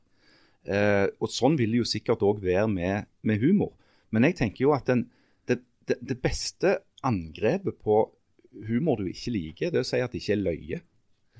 [0.65, 3.75] Eh, og Sånn vil det jo sikkert òg være med, med, humor.
[4.09, 5.07] Men jeg tenker jo at den,
[5.47, 8.05] det, det, det, beste angrepet på
[8.65, 10.81] humor du ikke liker, det er å si at det ikke er løye.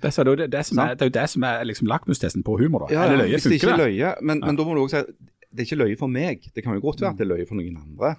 [0.04, 2.86] Det, er jo det, det, som er, det er det er liksom lakmustesten på humor.
[2.86, 2.94] da.
[2.94, 4.50] Ja, løye, hvis det ikke er løye, men, ja.
[4.50, 5.16] men da må du også si
[5.56, 6.50] det er ikke løye for meg.
[6.54, 8.12] Det kan jo godt være at det er løye for noen andre.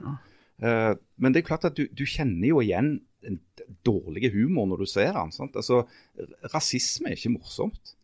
[0.56, 2.94] Uh, men det er klart at du, du, kjenner jo igjen
[3.26, 3.38] en
[3.84, 5.32] dårlig humor når du ser den.
[5.34, 5.56] Sant?
[5.58, 5.82] Altså,
[6.54, 7.96] rasisme er ikke morsomt.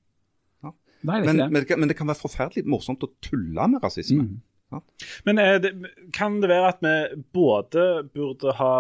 [0.64, 0.75] Ja.
[1.09, 4.27] Nei, det men, men, men, det kan være forferdelig morsomt å tulle med rasisme.
[4.29, 4.42] Mm.
[4.73, 4.83] Ja.
[5.29, 5.73] Men det,
[6.16, 8.75] kan det være at vi både burde ha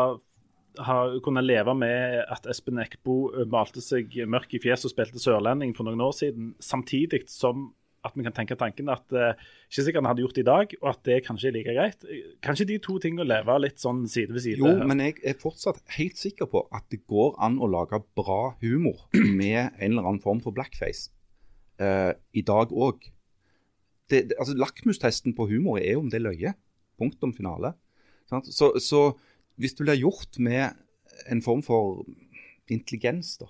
[0.80, 5.74] har kunnet leve med at Espen Eckbo malte seg mørk i fjeset og spilte sørlending
[5.76, 7.70] for noen år siden, samtidig som
[8.02, 9.38] at vi kan tenke tanken at uh,
[9.70, 12.06] ikke sikkert han hadde gjort det i dag, og at det kanskje er like greit.
[12.42, 14.58] Kanskje de to tingene lever litt sånn side ved side?
[14.58, 18.56] Jo, men jeg er fortsatt helt sikker på at det går an å lage bra
[18.64, 19.06] humor
[19.40, 21.12] med en eller annen form for blackface
[21.82, 23.06] uh, i dag òg.
[24.12, 26.56] Altså, Lakmustesten på humor er jo om det er løye.
[27.00, 27.72] Punktum finale.
[28.50, 29.12] Så, så
[29.60, 30.74] hvis det blir gjort med
[31.30, 32.02] en form for
[32.72, 33.48] intelligens, da,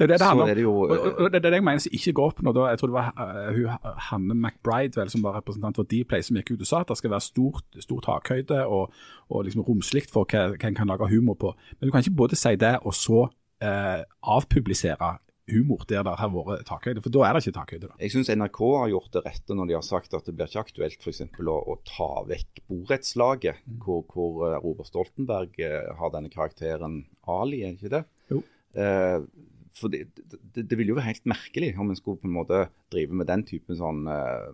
[0.00, 0.60] det er det det handler om.
[0.62, 2.54] Jo, og, og, det er det jeg mener som ikke går opp nå.
[2.70, 6.38] Jeg tror det var uh, hun, Hanne McBride vel, som var representant for Dplay, som
[6.40, 8.94] gikk ut og sa at det skal være stort, stor takhøyde og,
[9.28, 11.52] og liksom romslig for hva, en kan lage humor på.
[11.78, 14.00] Men du kan ikke både si det og så uh,
[14.36, 15.18] avpublisere
[15.50, 17.90] humor der det har vært takhøyde, for da er det ikke takhøyde.
[17.90, 17.98] da.
[18.00, 20.64] Jeg syns NRK har gjort det rette når de har sagt at det blir ikke
[20.64, 21.22] aktuelt f.eks.
[21.26, 23.78] Å, å ta vekk borettslaget, mm.
[23.84, 25.60] hvor, hvor Robert Stoltenberg
[26.00, 28.04] har denne karakteren Ali, er det ikke det?
[28.30, 28.42] Jo.
[28.70, 29.26] Uh,
[29.76, 32.64] for det, det, det, ville jo være helt merkelig om en skulle på en måte
[32.92, 34.50] drive med den typen sånn uh,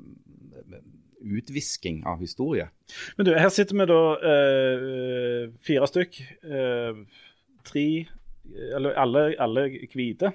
[1.27, 2.69] utvisking av historie.
[3.17, 6.21] Men du, her sitter vi da uh, fire stykk.
[6.45, 7.07] Uh,
[7.67, 7.87] tre
[8.77, 10.31] Eller alle, alle hvite.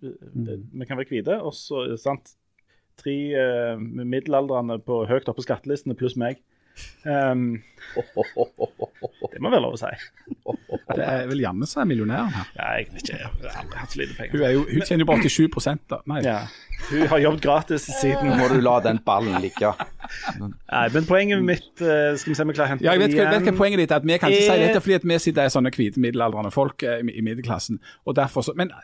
[0.00, 0.68] Mm.
[0.70, 1.40] Vi kan være hvite.
[1.42, 2.36] Og så sant
[3.00, 3.16] tre
[3.80, 6.42] middelaldrende på høyt oppe på skattelistene pluss meg.
[7.04, 7.62] Um,
[9.32, 9.90] det må være lov å si.
[10.90, 12.50] Det er vel Janne som er millionæren her.
[12.58, 13.18] Ja, jeg vet ikke.
[13.20, 14.34] Jeg har aldri hatt så lite penger.
[14.34, 16.00] Hun, jo, hun tjener jo bare 87 da.
[16.10, 16.20] Nei.
[16.26, 16.36] Ja.
[16.90, 18.28] Hun har jobbet gratis siden.
[18.28, 19.72] Nå må du la den ballen ligge.
[20.40, 23.04] Nei, men poenget mitt uh, Skal vi se om vi klarer å hente ja, jeg
[23.04, 23.28] vet, igjen.
[23.30, 24.00] vet hva poenget ditt er.
[24.00, 26.86] at Vi kan ikke si dette fordi at vi sitter i sånne hvite middelaldrende folk
[26.86, 27.80] i, i middelklassen.
[28.04, 28.74] og derfor så, men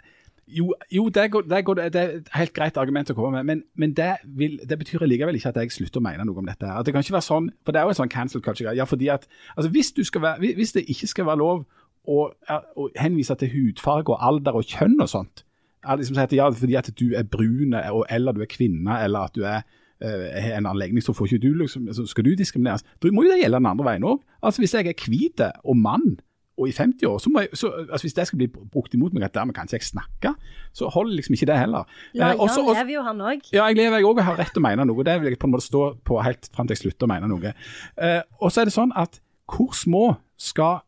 [0.47, 3.47] jo, jo det, går, det, går, det, er et helt greit argument å komme med,
[3.49, 6.47] men, men det, vil, det, betyr likevel ikke at jeg slutter å mene noe om
[6.47, 6.69] dette.
[6.71, 8.75] At det kan ikke være sånn, for det er jo en sånn cancel culture.
[8.77, 11.65] Ja, fordi at, altså hvis, være, hvis, det ikke skal være lov
[12.07, 15.43] å, å henvise til hudfarge og alder og kjønn og sånt,
[15.87, 19.43] liksom at, ja, fordi at du er brun eller du er kvinne eller at du
[19.47, 19.67] er
[20.03, 22.87] uh, en anlegning, så får ikke du liksom, så skal du diskrimineres.
[23.03, 24.23] Da må jo det gjelde den andre veien òg.
[24.43, 26.17] Altså, hvis jeg er hvit og mann,
[26.57, 29.13] og i 50 år, så må jeg, så, altså hvis det skal bli brukt imot
[29.13, 30.33] meg at dermed kan ikke jeg snakke,
[30.73, 31.85] så holder liksom ikke det heller.
[32.15, 33.45] Ja, eh, også, lever jo han òg.
[33.53, 35.05] Ja, jeg lever jeg òg og har rett til å mene noe.
[35.05, 37.31] Det vil jeg på en måte stå på helt fram til jeg slutter å mene
[37.31, 37.53] noe.
[38.01, 39.21] Eh, og så er det sånn at
[39.53, 40.05] hvor små
[40.41, 40.81] skal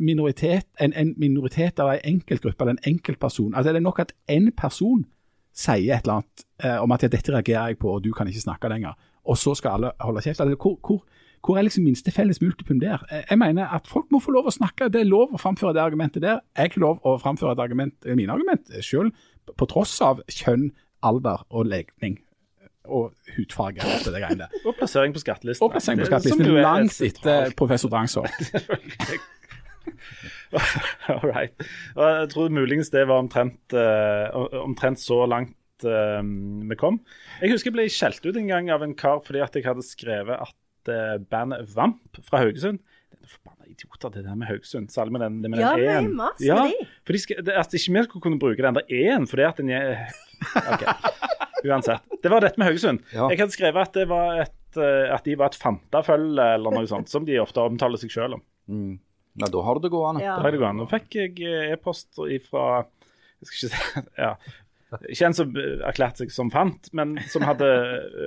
[0.00, 4.14] minoritet, en, en minoritet eller en enkeltgruppe eller en enkeltperson altså Er det nok at
[4.32, 5.04] én person
[5.52, 8.28] sier et eller annet eh, om at ja, dette reagerer jeg på, og du kan
[8.30, 8.96] ikke snakke lenger,
[9.28, 10.40] og så skal alle holde kjeft?
[10.40, 11.04] Altså, hvor, hvor
[11.44, 13.00] hvor er liksom minste felles multiplum der?
[13.30, 14.90] Jeg mener at folk må få lov å snakke.
[14.92, 16.42] Det er lov å framføre det argumentet der.
[16.52, 19.16] Jeg har ikke lov å framføre et argument, mine argument selv,
[19.56, 20.68] på tross av kjønn,
[21.06, 22.18] alder og legning
[22.90, 23.80] og hudfarge.
[24.04, 24.48] Det det der.
[24.64, 25.64] Og plassering på skattelisten.
[25.64, 28.28] Og plassering på skattelisten, langt etter professor Drangsår.
[31.10, 31.54] All right.
[31.96, 36.20] Jeg tror muligens det var omtrent, uh, omtrent så langt uh,
[36.70, 37.00] vi kom.
[37.40, 39.86] Jeg husker jeg ble skjelt ut en gang av en kar fordi at jeg hadde
[39.86, 40.56] skrevet at
[41.30, 42.78] bandet Vamp fra Haugesund
[43.10, 44.90] Denne forbanna idioter, det der med Haugesund.
[44.94, 46.10] Særlig med den, det med den ja, E-en.
[46.18, 46.86] mas Ja, de.
[47.06, 49.60] for de skal, det, altså, ikke vi skulle kunne bruke den der E-en, fordi at
[49.62, 50.06] den er
[50.72, 50.84] OK.
[51.64, 52.06] Uansett.
[52.22, 53.02] Det var dette med Haugesund.
[53.12, 53.28] Ja.
[53.32, 56.88] Jeg hadde skrevet at, det var et, eh, at de var et Fantafølge eller noe
[56.88, 58.42] sånt, som de ofte omtaler seg sjøl om.
[58.70, 58.94] Mm.
[59.40, 60.24] Nei, da har du det gående.
[60.24, 60.38] Ja.
[60.38, 60.84] Da har det gående.
[60.84, 62.16] Nå fikk jeg eh, e-post
[62.48, 62.64] fra
[63.40, 64.32] Jeg skal ikke si ja,
[65.06, 67.68] Ikke en som eh, erklærte seg som fant, men som hadde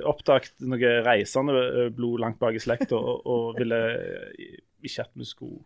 [0.08, 5.12] oppdaget noe reisende eh, blod langt bak i slekta og, og ville eh, ikke at
[5.18, 5.60] vi skulle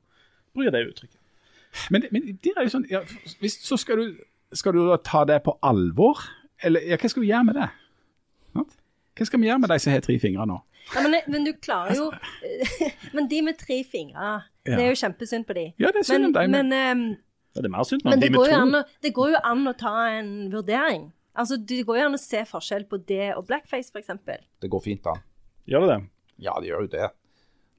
[0.56, 1.20] bruke det uttrykket.
[1.94, 3.04] Men, men det er jo sånn, ja,
[3.42, 4.22] hvis, så skal du,
[4.56, 6.24] skal du da ta det på alvor?
[6.64, 7.68] Eller ja, hva skal du gjøre med det?
[9.18, 10.58] Hva skal vi gjøre med de som har tre fingre nå?
[10.94, 12.06] Ja, men, men du klarer jo
[13.16, 15.64] Men de med tre fingre, det er jo kjempesynd på de.
[15.80, 17.02] Ja, det er synd Men, om deg, men, ehm,
[17.54, 19.38] Ja, det er mer synd men men det, de går med an det går jo
[19.44, 21.08] an å ta en vurdering.
[21.38, 24.11] Altså, Det går jo an å se forskjell på det og blackface, f.eks.
[24.61, 25.14] Det går fint da.
[25.70, 26.00] Gjør det det?
[26.44, 27.08] Ja, det gjør jo det.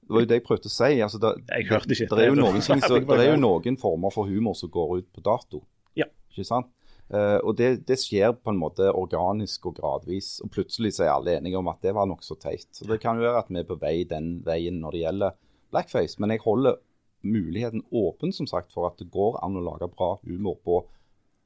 [0.10, 0.90] Det var jo det jeg prøvde å si.
[1.06, 2.08] Altså, det, Jeg hørte ikke.
[2.16, 4.56] Det er, jo Det noen, ting, så- så, det er jo noen former for humor
[4.56, 5.62] som går ut på dato.
[5.96, 6.06] Ja.
[6.32, 6.72] Ikke sant?
[7.14, 10.40] Uh, og det, det skjer på en måte organisk og gradvis.
[10.46, 12.68] Og plutselig så er alle enige om at det var nokså teit.
[12.72, 15.38] Så det kan jo være at vi er på vei den veien når det gjelder
[15.74, 16.20] blackface.
[16.22, 16.78] Men jeg holder
[17.26, 20.84] muligheten åpen som sagt, for at det går an å lage bra humor på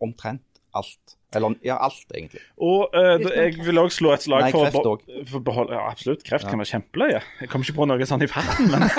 [0.03, 1.17] omtrent alt.
[1.35, 2.41] Eller ja, alt, egentlig.
[2.61, 5.25] Og uh, da- jeg vil òg slå et slag Nei, for, kreft også.
[5.29, 6.25] for å beholde Ja, absolutt.
[6.27, 7.21] Kreft kan være kjempeløye.
[7.41, 8.87] Jeg kommer ikke på noe sånn i farten, men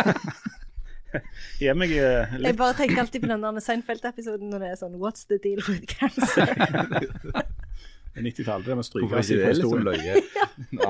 [1.60, 5.28] Gi meg eh, Jeg bare tenker alltid på den Seinfeld-episoden når det er sånn What's
[5.30, 6.50] the deal with cancer?
[8.14, 9.50] 90-tallet, det må stryke seg fra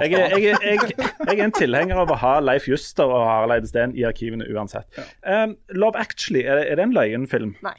[0.04, 3.54] jeg, er- jeg, jeg, jeg er en tilhenger av å ha Leif Juster og Harald
[3.56, 4.98] Eide Steen i arkivene uansett.
[5.24, 7.54] Um, Love Actually, er det, er det en løyenfilm?
[7.64, 7.76] Nei.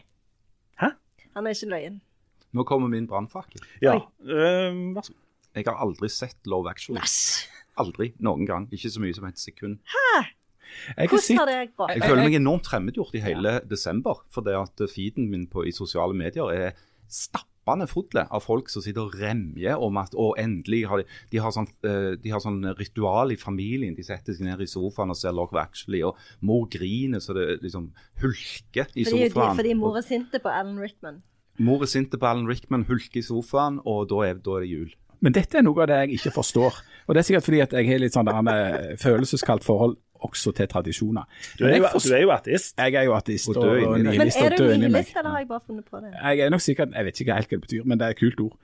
[0.81, 0.89] Hæ?
[1.37, 1.99] Han er ikke løyen.
[2.55, 3.61] Nå kommer min brannfakkel.
[3.83, 3.99] Ja.
[4.23, 5.21] Um, vær så god.
[5.55, 7.03] Jeg har aldri sett Love Actually.
[7.79, 8.09] Aldri.
[8.23, 8.65] Noen gang.
[8.75, 9.77] Ikke så mye som et sekund.
[10.97, 11.91] Jeg har Hvordan har det gått?
[11.95, 14.23] Jeg føler meg enormt fremmedgjort i hele desember.
[14.33, 16.73] For det at feeden min på, i sosiale medier er
[17.65, 21.39] stappende fulle av folk som sitter og remjer om at å, endelig har de, de,
[21.41, 23.95] har sånn, eh, de har sånn ritual i familien.
[23.95, 27.61] De setter seg ned i sofaen og ser Love Actually, og mor griner så det
[27.63, 29.57] liksom hulker i Fordi, sofaen.
[29.57, 31.23] fordi mor er sinte på Alan Rickman.
[31.57, 34.69] Mor er sint på Alan Rickman, hulker i sofaen, og da er, da er det
[34.69, 34.93] jul.
[35.23, 36.75] men dette er noe av det jeg ikke forstår.
[37.07, 39.95] Og det er sikkert fordi at jeg har litt sånn eh, følelseskaldt forhold
[40.25, 41.23] også til tradisjoner.
[41.59, 42.73] Du er, jo, du er jo ateist.
[42.77, 43.97] Jeg er jo ateist Og og.
[43.97, 46.11] Men er du nihilist, eller har jeg bare funnet på det?
[46.21, 48.19] Jeg er nok sikkert, jeg vet ikke helt hva det betyr, men det er et
[48.19, 48.57] kult ord.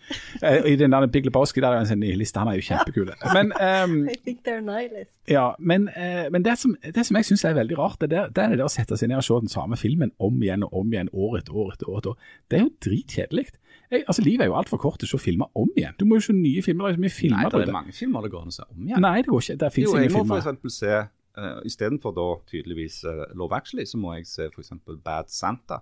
[0.43, 3.11] Eh, I den der Big Lebowski der er han en nihilist, han er jo kjempekul.
[3.33, 5.13] Men, um, I think they're nihilist.
[5.29, 8.27] ja, men, uh, men det, som, det som jeg syns er veldig rart, det, er,
[8.33, 10.73] det er det å sette seg ned og se den samme filmen om igjen og
[10.81, 11.97] om igjen, år etter år etter år.
[12.01, 12.17] etter år.
[12.51, 13.47] Det er jo dritkjedelig.
[13.91, 15.93] Jeg- Altså, Livet er jo altfor kort til å se filmer om igjen.
[15.99, 16.87] Du må jo se nye filmer.
[16.87, 18.63] Det er så mye filmer Nei, det er mange filmer det går an å se
[18.71, 19.01] om igjen.
[19.03, 19.57] Nei, det går ikke.
[19.59, 20.55] Det Jo, jeg ingen må filmer.
[20.61, 20.77] f.eks.
[20.79, 21.01] se
[21.41, 24.71] uh, Istedenfor da tydeligvis uh, Love Actually, så må jeg se f.eks.
[25.03, 25.81] Bad Santa.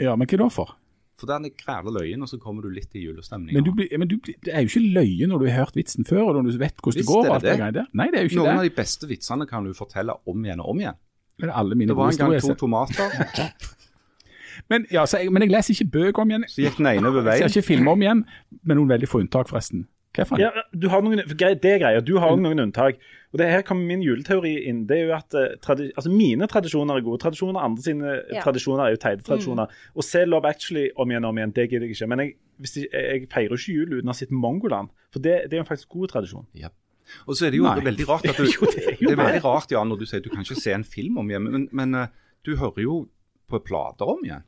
[0.00, 0.76] Ja, Men hva da for?
[1.20, 3.52] For den er grævla løyen, og så kommer du litt i julestemninga.
[3.58, 5.76] Men, du, blir- men du, blir- det er jo ikke løye når du har hørt
[5.76, 7.28] vitsen før, og når du vet hvordan det går.
[7.44, 7.84] det det det.
[7.92, 10.62] Nei, det er jo ikke Noen av de beste vitsene kan du fortelle om igjen
[10.64, 10.96] og om igjen.
[11.42, 13.12] det alle mine Det var en gang to tomater,
[14.70, 16.44] Men, ja, så jeg, men jeg leser ikke bøker om igjen.
[16.48, 17.42] så gikk den ene over veien.
[17.44, 18.24] Jeg ser ikke filmer om igjen,
[18.62, 19.86] med noen veldig få unntak, forresten.
[20.16, 22.00] Hva for Ja, du har noen, det er greia.
[22.02, 22.98] Du har noen unntak.
[23.30, 24.86] Og det Her kommer min juleteori inn.
[24.88, 28.42] Det er jo at eh, tradi altså Mine tradisjoner er gode tradisjoner, andre sine Ja.
[28.42, 29.70] tradisjoner er jo teite tradisjoner.
[29.70, 32.08] Å se Love Actually om igjen og om igjen, det gidder jeg ikke.
[32.10, 34.90] Men jeg, hvis jeg, jeg feirer jo ikke jul uten å ha sett Mongoland.
[35.14, 36.46] For det, det er jo faktisk god tradisjon.
[37.26, 37.80] Og så er det jo Nei.
[37.86, 40.06] veldig rart at du Jo, det er jo Det er veldig rart, ja, når du
[40.06, 42.06] sier du kan ikke se en film om igjen, men, men eh,
[42.46, 43.00] du hører jo
[43.50, 44.42] på plater om igjen.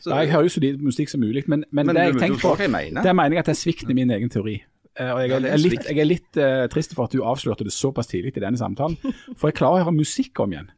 [0.00, 2.18] Så, Ja, jeg hører jo så lite musikk som mulig, men, men, Men det jeg
[2.18, 4.62] tenker på, det mener jeg at det er svikten i min egen teori.
[5.00, 7.64] Eh, Og jeg er, er litt, jeg er litt uh, trist for at du avslørte
[7.64, 8.98] det såpass tidlig i denne samtalen.
[9.36, 10.70] For jeg klarer å høre musikk om igjen.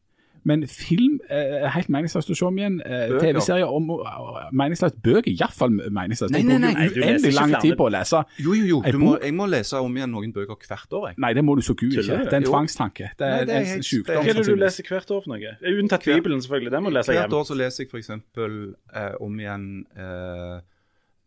[0.44, 2.74] Men film eh, er helt meningsløst å se om igjen.
[2.84, 3.14] Eh.
[3.16, 4.98] TV-serier om uh, meningsløst.
[5.02, 6.34] Bøker iallfall meningsløst.
[6.34, 8.20] Nei, Jeg nei, nei, du leser ikke lang flere- tid på å lese.
[8.44, 8.80] Jo, jo, jo.
[8.84, 11.18] Du må, jeg må lese om igjen noen bøker hvert år, jeg.
[11.24, 12.20] Nei, det må du så gud ikke.
[12.28, 13.08] Det er en tvangstanke.
[13.16, 15.24] Det er, Nei, det er en helt- er Hva er det du leser hvert år
[15.24, 15.56] for noe?
[15.72, 16.76] Unntatt Bibelen, selvfølgelig.
[16.76, 18.12] Den må du lese Hvert år så leser jeg f.eks.
[18.36, 20.60] Uh, om igjen eh,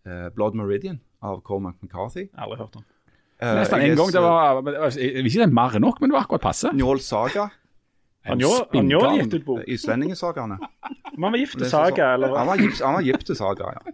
[0.06, 2.28] eh, Blood Meridian av Cormac McCarthy.
[2.38, 2.84] Aldri hørt om.
[3.42, 4.12] Uh, Nesten én en gang.
[4.12, 6.10] Det var, men det var- jeg vil ikke si det er mer enn nok, men
[6.10, 6.72] det var akkurat passe.
[6.74, 7.50] Njål Saga,
[8.26, 9.20] Han Spinngalen.
[9.24, 9.60] gitt ut bok.
[9.68, 10.58] islendingesagaene.
[11.14, 13.64] Men han var gift til Saga, eller Han var gift, han var gift til Saga,
[13.78, 13.92] ja.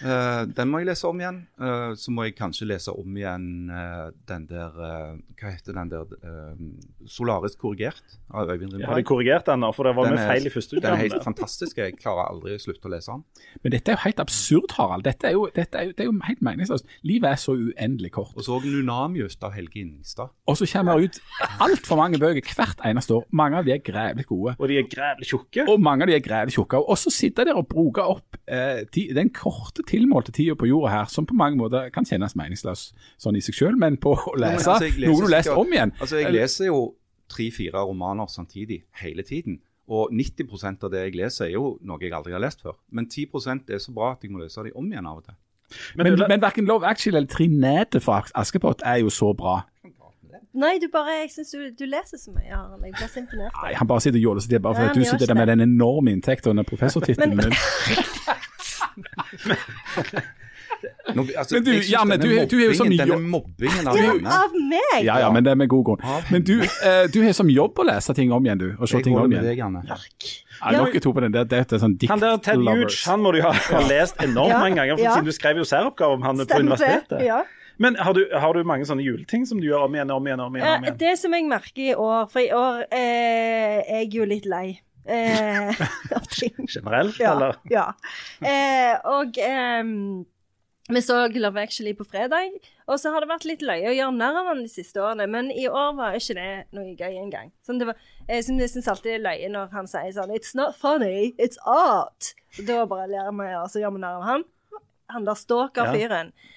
[0.00, 1.42] Eh, den må jeg lese om igjen.
[1.60, 4.74] Uh, så må jeg kanskje lese om igjen uh, den der
[5.40, 6.62] Hva heter den der eh,
[7.08, 9.70] Solaris korrigert av Øyvind Har de korrigert den da?
[9.74, 11.78] For det var Den med er- feil i første Den er helt fantastisk.
[11.78, 13.24] Jeg klarer aldri å slutte å lese den.
[13.64, 15.04] Men dette er jo helt absurd, Harald.
[15.04, 16.86] Dette er jo, dette er jo, det er jo helt meningsløst.
[17.06, 18.34] Livet er så uendelig kort.
[18.36, 20.32] Og så Nunamius av Helge Ingstad.
[20.46, 21.20] Og så kommer det ut
[21.62, 23.26] altfor mange bøker hvert eneste år.
[23.32, 24.56] Mange av de er grævlig gode.
[24.58, 25.66] Og de er grævlig tjukke.
[25.70, 26.80] Og mange av de er grævlig tjukke.
[26.80, 31.10] Og så sitter der og bruker opp eh, den korte, tilmålte tida på jorda her,
[31.12, 34.58] som på mange måter kan kjennes meningsløs sånn i seg sjøl, men på å lese
[34.60, 36.80] lese altså, noe du har lest om igjen Altså, Jeg leser jo
[37.30, 39.60] tre-fire romaner samtidig hele tiden.
[39.90, 42.76] Og 90% av det jeg leser, er jo noe jeg aldri har lest før.
[42.94, 45.38] Men 10% er så bra at jeg må lese dem om igjen av og til.
[45.94, 49.60] Men, men, men verken Love Actually eller Trinete fra Askepott er jo så bra.
[50.50, 52.82] Nei, du bare Jeg syns du, du leser så mye, Harald.
[52.82, 53.54] Jeg blir så imponert.
[53.62, 55.38] Nei, Han bare sitter og jåler seg til bare Ja, fordi at du sitter der
[55.38, 57.54] med den enorme inntekten under professortittelen din.
[61.14, 63.96] Nå, altså, Men du, ja, men du, mobbingen, du- er jo mye- Denne mobbingen av
[63.98, 65.04] Ja, Janne av meg!
[65.04, 66.22] Ja, ja, men det er med god grunn.
[66.30, 68.68] Men du, eh, du har som jobb å lese ting om igjen, du.
[68.78, 69.42] Og se ting om igjen.
[69.44, 69.82] deg, Anne.
[69.86, 73.20] Ja, dere to på den der, det er sånn dikt Han der Ted Huge han
[73.20, 75.14] må du ha, ha lest enormt Ja, mange ganger, for ja.
[75.16, 76.86] siden du skrev jo særoppgave om han på Stemmer det.
[76.86, 77.24] universitetet.
[77.26, 77.42] Ja.
[77.80, 80.40] Men har du, har du mange sånne juleting som du gjør om igjen om igjen?
[80.40, 80.98] om igjen, om Eh, igjen?
[80.98, 84.80] Det som jeg merker i år For i år eh, er jeg jo litt lei
[85.10, 85.80] eh.
[86.74, 87.32] Generelt, Ja.
[87.34, 87.56] eller?
[87.70, 87.86] ja.
[88.40, 89.82] Eh, og eh,
[90.90, 92.56] vi så Love Actually på fredag,
[92.90, 95.28] og så har det vært litt løye å gjøre narr av han de siste årene,
[95.30, 97.52] men i år var ikke det noe gøy engang.
[97.66, 100.32] Sånn, det var, jeg syns jeg synes alltid det er løye når han sier sånn
[100.34, 102.32] It's not funny, it's art.
[102.58, 104.48] Og Da bare ler vi, og så gjør vi narr av han.
[105.14, 106.32] Han der stalker-fyren.
[106.34, 106.56] Ja.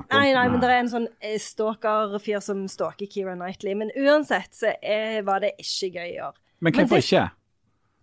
[0.00, 0.04] om.
[0.14, 3.74] Nei, nei, men det er en sånn eh, stalker-fyr som stalker Keira Knightley.
[3.76, 6.38] Men uansett så er, var det ikke gøy i år.
[6.60, 7.30] Men hvorfor det- ikke?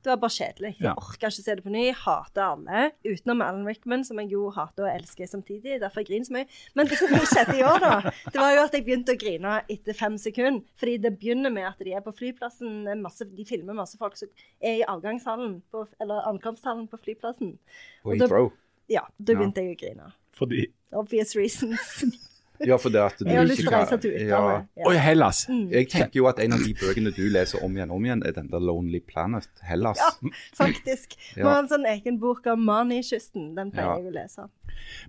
[0.04, 0.70] Det var bare kjedelig.
[0.80, 0.94] Jeg Ja.
[0.94, 1.92] orker ikke se det på ny.
[1.92, 5.80] Hater alle, utenom Alan Rickman, som jeg jo hater og elsker samtidig.
[5.82, 6.46] Derfor jeg griner så mye.
[6.76, 8.00] Men det som skjedde i år, da,
[8.32, 10.64] det var jo at jeg begynte å grine etter fem sekunder.
[10.78, 14.30] Fordi det begynner med at de er på flyplassen, masse, de filmer masse folk som
[14.62, 17.58] er i avgangshallen, på, eller ankomsthallen på flyplassen.
[18.06, 18.50] Og da-.
[18.90, 19.40] Ja, da Ja.
[19.40, 20.14] begynte jeg å grine.
[20.32, 22.06] Fordi Obvious reasons.
[22.66, 24.38] Ja, for det at du Jeg har lyst til å reise til ja.
[24.40, 24.68] utlandet.
[24.88, 25.02] Oi, Ja.
[25.02, 25.44] Hellas.
[25.48, 28.24] Jeg tenker jo at en av de bøkene du leser om igjen og om igjen,
[28.26, 29.98] er den der Lonely Planet, Hellas.
[30.02, 31.14] Ja, faktisk.
[31.36, 31.50] Vi Ja.
[31.50, 33.54] har en sånn egen bok om Mani-kysten.
[33.56, 33.98] Den pleier Ja.
[34.02, 34.50] jeg å lese.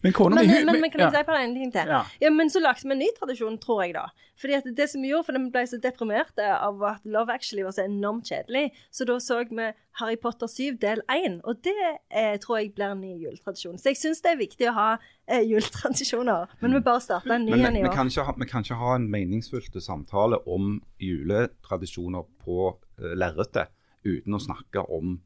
[0.03, 1.87] Men kona mi men, hun- men kan jeg si bare en ting til?
[1.93, 2.03] Ja.
[2.21, 2.31] Ja.
[2.31, 4.07] men så lagde vi en ny tradisjon, tror jeg, da.
[4.39, 7.65] Fordi at det som vi gjorde, for vi ble så deprimerte av at Love Actually
[7.67, 11.75] var så enormt kjedelig, så da så vi Harry Potter 7 del 1, og det
[12.15, 13.79] eh, tror jeg blir en ny juletradisjon.
[13.83, 14.89] Så jeg syns det er viktig å ha
[15.27, 17.95] eh, juletradisjoner, men vi bare starta en ny Men en i vi, år.
[17.97, 23.71] kan ikke ha, vi kan ikke ha en meningsfylt samtale om juletradisjoner på uh, lerretet
[24.07, 25.19] uten å snakke om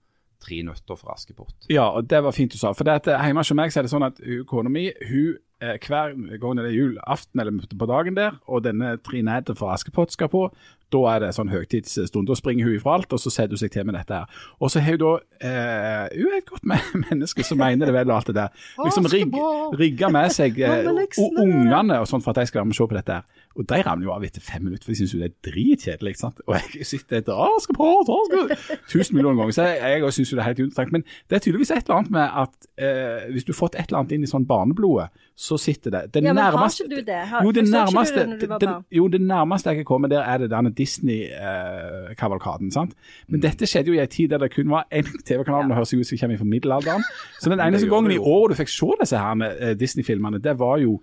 [0.42, 1.54] Tre nøtter fra Askepott.
[1.70, 2.74] Ja, og det var fint du sa.
[2.74, 5.36] For det at eh, hjemme hos meg så er det sånn at kona mi hun
[5.62, 10.14] eh, hver gang det er julaften eller på dagen der, og denne Trinete fra Askepott
[10.14, 10.48] skal på,
[10.92, 12.26] da er det sånn høytidsstund.
[12.28, 14.42] Da springer hun ifra alt, og så setter hun seg til med dette her.
[14.60, 15.12] Og så har hun da
[15.48, 16.66] eh, Hun er et godt
[17.06, 18.66] menneske som mener det vel og alt det der.
[18.82, 19.38] Liksom rig,
[19.80, 20.90] rigga med seg eh,
[21.22, 23.41] ungene og sånt for at de skal være med og se på dette her.
[23.56, 26.16] Og de ramler jo av etter fem minutter, for de syns jo det er dritkjedelig.
[26.16, 26.40] sant?
[26.46, 30.42] Og jeg sitter etter Askepott, skal tusen millioner ganger, så jeg, jeg syns jo det
[30.44, 30.92] er helt uinteressant.
[30.92, 33.86] Men det er tydeligvis et eller annet med at eh, hvis du har fått et
[33.90, 36.02] eller annet inn i sånn barneblodet, så sitter det.
[36.14, 37.20] det Ja, men har ikke du det?
[37.28, 38.84] Har- jo, det du nærmeste, det når du var det- barn?
[38.92, 40.70] jo, det nærmeste jeg kan komme der, er det denne
[41.62, 42.70] Disney-kavalkaden.
[42.72, 42.94] sant?
[43.28, 43.42] Men Mm.
[43.42, 46.06] dette skjedde jo i en tid der det kun var én TV-kanal, og høres ut
[46.06, 47.02] som jeg kommer fra middelalderen.
[47.40, 50.78] Så den eneste gangen i året du fikk se disse her eh, Disney-filmene, det var
[50.78, 51.00] jo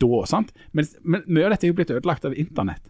[0.00, 0.26] da.
[0.26, 0.52] sant?
[0.72, 2.84] Men, men mye av dette er jo blitt ødelagt av internett.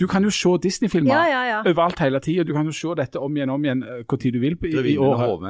[0.00, 1.56] Du kan jo se Disney-filmer Ja, ja, ja.
[1.68, 2.44] overalt hele tida.
[2.48, 4.94] Du kan jo se dette om igjen om igjen eh, hvor tid du vil i,
[4.94, 5.42] i år.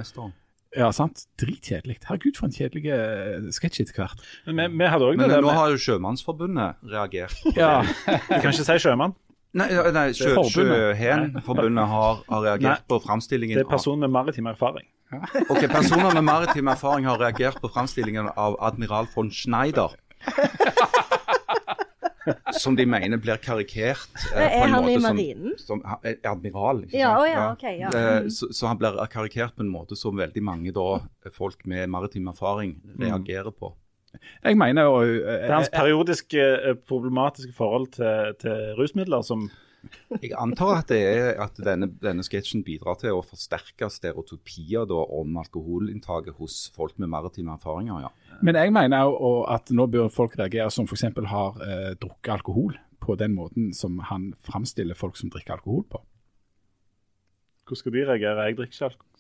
[0.74, 1.28] Ja, sant?
[1.38, 2.00] Dritkjedelig.
[2.08, 4.24] Herregud, for en kjedelig eh, sketsj etter hvert.
[4.48, 7.36] Men vi, vi hadde Men det men, der nå har jo Sjømannsforbundet reagert.
[7.54, 9.14] Ja, Du kan ikke si sjømann.
[9.54, 14.48] Nei, nei sjø, Sjøhenforbundet har, har reagert Nei, på framstillingen Det er person med maritim
[14.50, 14.88] erfaring.
[15.46, 19.94] Ok, Personer med maritim erfaring har reagert på framstillingen av admiral von Schneider.
[22.56, 24.08] Som de mener blir karikert.
[24.34, 25.58] eh, Er på en han i måte som- marinen?
[25.58, 27.28] Som, er admiral, ikke Ja, sant?
[27.34, 27.88] ja, okay, ja.
[27.88, 28.30] Eh, Mhm.
[28.30, 32.28] Så, så han blir karikert på en måte som veldig mange da, folk med maritim
[32.28, 33.74] erfaring reagerer på.
[34.44, 39.50] jeg mener jo eh, Det er hans periodiske eh, problematiske forhold til, til rusmidler som
[40.20, 45.00] Jeg antar at, det er, at denne, denne sketsjen bidrar til å forsterke stereotypier da,
[45.18, 48.06] om alkoholinntaket hos folk med maritime erfaringer.
[48.06, 48.40] ja.
[48.42, 51.06] Men jeg mener jo at nå bør folk reagere som f.eks.
[51.30, 56.00] har eh, drukket alkohol, på den måten som han framstiller folk som drikker alkohol på.
[57.64, 58.46] Hvordan skal de reagere?
[58.48, 59.10] Jeg drikker ikke alkohol.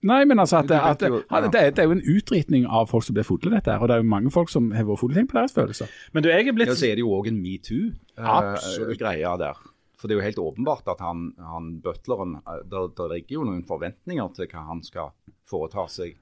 [0.00, 2.88] Nei, men altså at, Du at, at, det, er, det er jo en utritning av
[2.88, 3.82] folk som blir fulle, dette her.
[3.82, 5.90] Og det er jo mange folk som har vært fulle på deres følelser.
[6.14, 9.60] Men du, jeg er blitt Ja, så er det jo òg en metoo-greie der.
[10.00, 13.44] For det er jo helt åpenbart at han, han butleren Det der, der ligger jo
[13.50, 15.12] noen forventninger til hva han skal
[15.50, 16.16] foreta seg.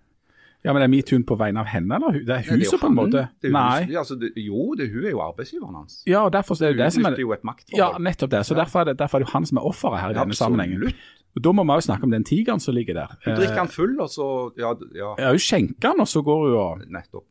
[0.66, 2.16] Ja, men er metoo på vegne av henne, eller?
[2.26, 3.20] Det er det huset, på en måte?
[3.38, 3.84] Det Nei.
[3.92, 6.00] ja, altså, det, jo, det, hun er jo arbeidsgiveren hans.
[6.10, 7.78] Ja, og derfor er det det som er jo et maktforhold.
[7.78, 8.40] Ja, nettopp det.
[8.48, 10.34] Så derfor, er det, derfor er det jo han som er offeret her i denne
[10.34, 10.42] Absolutt.
[10.42, 10.98] sammenhengen.
[11.38, 13.14] Og Da må vi jo snakke om den tigeren som ligger der.
[13.22, 14.26] Hun drikker han full, og så
[14.58, 17.28] Ja, ja Eh, Ja, hun skjenker han, og så går hun og nettopp.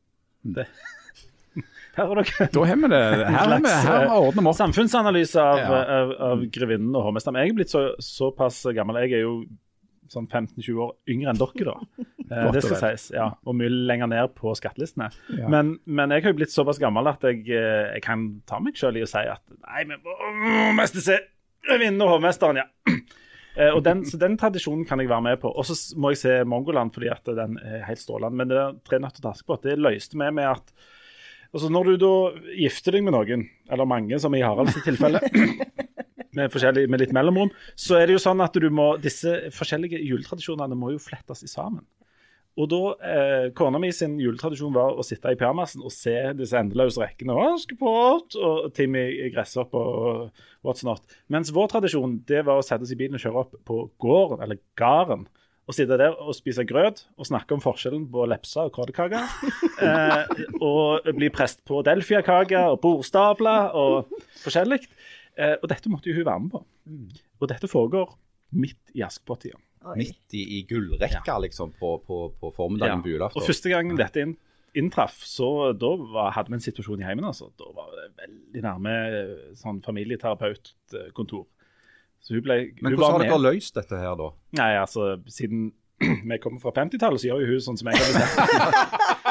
[1.98, 3.04] Her har dere Da har vi det.
[3.36, 4.60] Her har vi, her eh, ordner vi opp.
[4.64, 5.80] samfunnsanalyse av, Ja.
[6.02, 7.40] av, av grevinnen og hovmesteren.
[7.42, 9.00] Jeg er blitt så, såpass gammel.
[9.06, 9.40] Jeg er jo
[10.08, 11.80] sånn 15-20 år yngre enn dere, da.
[12.28, 13.06] Eh, det skal sies.
[13.16, 15.06] ja, Og mye lenger ned på skattelistene.
[15.32, 15.48] Ja.
[15.48, 18.76] Men, men jeg har jo blitt såpass gammel at jeg, eh, jeg kan ta meg
[18.76, 21.16] sjøl i å si at nei, vi må mest se
[21.64, 22.68] grevinnen og hovmesteren, ja.
[23.58, 25.50] Eh, og den, så den tradisjonen kan jeg være med på.
[25.50, 28.38] Og så må jeg se Mongoland fordi at den er helt strålende.
[28.38, 30.76] Men det der Tre nøtter til Askepott det løste vi med at
[31.58, 32.14] altså Når du da
[32.56, 35.22] gifter deg med noen, eller mange, som i Haralds tilfelle,
[36.38, 40.78] med, med litt mellomrom, så er det jo sånn at du må, disse forskjellige juletradisjonene
[40.78, 41.86] må jo flettes i sammen.
[42.58, 46.58] Og da, eh, Kona mi sin juletradisjon var å sitte i pyjamasen og se disse
[46.58, 47.36] endeløse rekkene.
[47.52, 50.32] Askepott og Timmy gresshopp og
[50.66, 51.04] what's not.
[51.30, 54.42] Mens vår tradisjon det var å sette oss i bilen og kjøre opp på gården,
[54.42, 55.28] eller garen.
[55.68, 59.24] Og sitte der og spise grøt og snakke om forskjellen på lepse og krådekake.
[59.78, 64.08] Eh, og bli prest på delfiakake og bordstabler og
[64.42, 64.80] forskjellig.
[65.38, 66.62] Eh, og dette måtte jo hun være med på.
[67.38, 68.16] Og dette foregår
[68.58, 69.60] midt i Askepott-tida.
[69.94, 74.34] Midt i, i gullrekka, liksom, på, på, på formiddagen på Og første gang dette inn,
[74.78, 77.28] inntraff, så da var, hadde vi en situasjon i heimen.
[77.30, 77.52] Altså.
[77.60, 81.46] Da var det veldig nærme eh, sånn familieterapeutkontor.
[82.24, 83.46] Så hun ble Men hun hvordan har dere med.
[83.48, 84.32] løst dette her, da?
[84.60, 85.70] Nei, altså, siden
[86.30, 89.06] vi kommer fra 50-tallet, så gjør jo hun sånn som jeg har bestemt.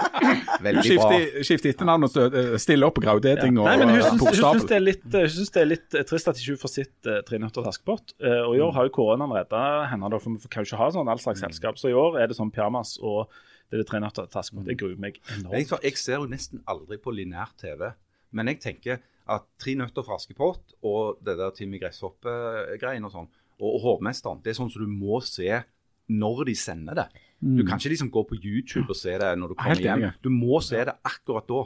[0.66, 0.84] Veldig bra.
[0.87, 4.22] Skifte, skifte etternavn og eh, stille opp på graudetting og Nei, men hun og syns,
[4.24, 7.11] hun syns det, er litt, det er litt eh, trist at ikke hun får sitt
[7.11, 8.14] uh, Tre nøtter til Askepott.
[8.22, 9.62] Uh, og i år har jo koronaen redda
[9.93, 11.78] henne, da, for vi kan jo ikke ha sånn all slags selskap.
[11.80, 13.28] Så i år er det sånn pyjamas og
[13.66, 14.70] det er det Tre nøtter til Askepott.
[14.72, 15.76] Jeg gruer meg Jeg, enormt.
[15.84, 17.91] jeg ser jo nesten aldri på lineær TV,
[18.37, 23.29] men jeg tenker at Tre nøtter fra Askepott og det der Timmy Gresshoppe-greien og sånn,
[23.59, 25.62] og, og Hovmesteren, det er sånn som du må se
[26.09, 27.07] når de sender det.
[27.43, 30.05] Du kan ikke liksom gå på YouTube og se det når du kommer hjem.
[30.22, 31.64] Du må se det akkurat da.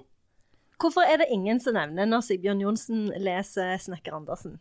[0.80, 4.56] Hvorfor er det ingen som nevner når Sigbjørn Johnsen leser Snekker Andersen?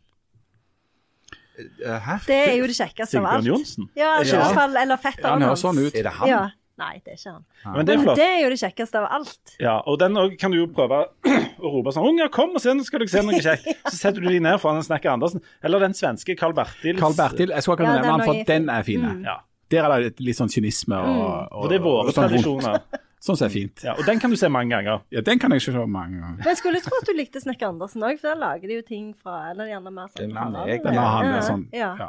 [1.59, 2.17] Eh, Hæ?
[2.27, 3.47] Det er jo det kjekkeste av Sigbjørn alt.
[3.47, 3.89] Johnsen?
[3.95, 4.35] Ja, i Ja.
[4.43, 5.95] hvert fall, eller Ja, fetteren han høres sånn ut.
[5.95, 6.27] Er det han?
[6.29, 6.41] Ja.
[6.79, 7.43] Nei, det er ikke han.
[7.75, 8.19] Men det er Men flott.
[8.21, 9.55] det er jo det kjekkeste av alt.
[9.59, 12.71] Ja, og den òg kan du jo prøve å rope sånn 'Unger, kom og se,
[12.73, 15.43] nå skal dere se noe kjekt.' Så setter du de ned foran en Snekker Andersen.
[15.63, 16.99] Eller den svenske Carl Bertils.
[17.01, 19.05] Carl Bertil, jeg skal ikke Ja, nevne den han, er for den er fin.
[19.27, 19.37] Ja,
[19.69, 21.19] Der er det litt sånn kynisme og,
[21.51, 22.81] og, og det er våre sånn tradisjoner.
[23.19, 23.81] Sånn som er fint.
[23.83, 25.01] Ja, og den kan du se mange ganger.
[25.11, 26.37] Ja, Den kan jeg ikke se mange ganger.
[26.39, 28.81] Men jeg skulle tro at du likte Snekker Andersen òg, for der lager de jo
[28.87, 31.31] ting fra Eller gjerne mer er sånn Den Harald, jeg, Den har han ja.
[31.33, 31.89] med sånn ja.
[31.99, 32.07] ja,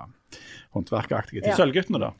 [0.77, 1.57] håndverkeraktige Ja.
[1.59, 2.12] Sølvguttene, da?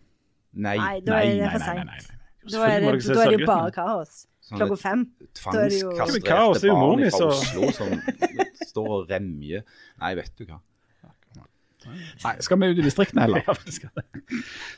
[0.59, 0.74] Nei.
[0.76, 2.01] Nei, Nei, er nei, nei, nei.
[2.49, 4.22] Da er det, da er det jo bare kaos.
[4.49, 5.03] Sånn Klokka fem.
[5.20, 5.28] Er?
[5.36, 7.93] Tvangskastrerte er barn fra som- Oslo som
[8.70, 9.62] står og remjer.
[10.01, 10.59] Nei, vet du hva.
[12.24, 13.45] Nei, Skal vi ut i distriktene heller?
[13.49, 13.55] Ja.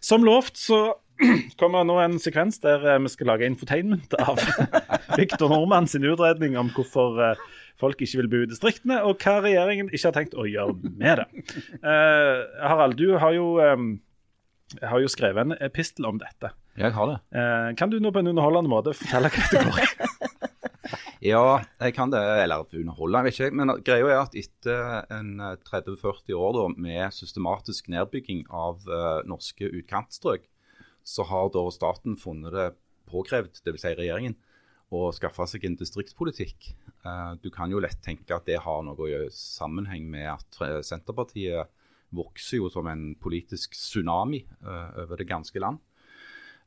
[0.00, 0.76] Som lovt så
[1.60, 4.38] kommer nå en sekvens der eh, vi skal lage infotainment av
[5.18, 7.42] Victor Nordmann sin utredning om hvorfor eh,
[7.82, 11.22] folk ikke vil bo i distriktene, og hva regjeringen ikke har tenkt å gjøre med
[11.22, 11.26] det.
[11.82, 12.40] Eh,
[12.70, 16.52] Harald, du har jo, har jo skrevet en epistel om dette.
[16.78, 17.18] Jeg har det.
[17.36, 19.90] Eh, kan du nå på en underholdende måte fortelle hva det går i?
[21.22, 22.18] Ja, jeg kan det.
[22.18, 23.56] Eller underholde, jeg vet ikke.
[23.60, 29.20] Men greia er at etter en eh, 30-40 år da, med systematisk nedbygging av uh,
[29.30, 30.48] norske utkantstrøk,
[31.06, 32.72] så har da staten funnet det
[33.10, 33.84] påkrevd, dvs.
[33.84, 34.34] Si regjeringen,
[34.92, 36.72] å skaffe seg en distriktspolitikk.
[37.06, 41.70] Uh, du kan jo lett tenke at det har noe sammenheng med at eh, Senterpartiet
[42.12, 45.78] vokser jo som en politisk tsunami uh, over det ganske land.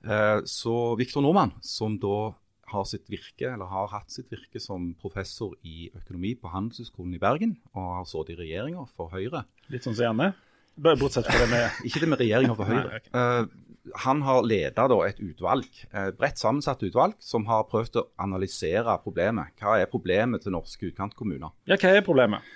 [0.03, 2.33] Eh, så Viktor Nordmann, som da
[2.71, 7.21] har sitt virke, eller har hatt sitt virke som professor i økonomi på Handelshøyskolen i
[7.21, 9.45] Bergen, og har sittet i regjeringa for Høyre.
[9.73, 10.31] Litt sånn som gjerne?
[10.75, 12.89] Bare Bortsett fra det med Ikke det med regjeringa for Høyre.
[12.89, 13.13] Nei, ok.
[13.21, 18.97] Eh, han har leda et utvalg, et bredt sammensatt utvalg, som har prøvd å analysere
[19.03, 19.53] problemet.
[19.61, 21.53] Hva er problemet til norske utkantkommuner?
[21.69, 22.49] Ja, hva er problemet?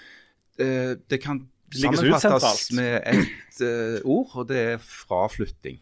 [0.60, 5.78] Eh, det kan sammenfattes med ett eh, ord, og det er fraflytting.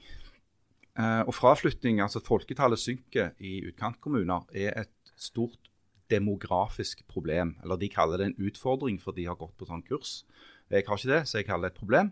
[0.97, 5.69] Eh, og fraflytting, altså folketallet synker i utkantkommuner, er et stort
[6.09, 7.55] demografisk problem.
[7.63, 10.23] Eller de kaller det en utfordring, for de har gått på sånn kurs.
[10.71, 12.11] Jeg har ikke det, så jeg kaller det et problem.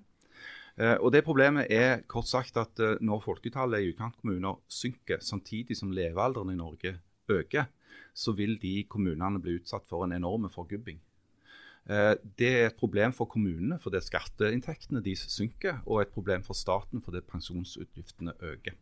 [0.77, 5.77] Eh, og det Problemet er kort sagt at eh, når folketallet i utkantkommuner synker, samtidig
[5.79, 6.97] som levealderen i Norge
[7.31, 7.71] øker,
[8.13, 10.99] så vil de kommunene bli utsatt for en enorm forgubbing.
[11.86, 16.57] Eh, det er et problem for kommunene fordi skatteinntektene de synker, og et problem for
[16.57, 18.77] staten fordi pensjonsutgiftene øker.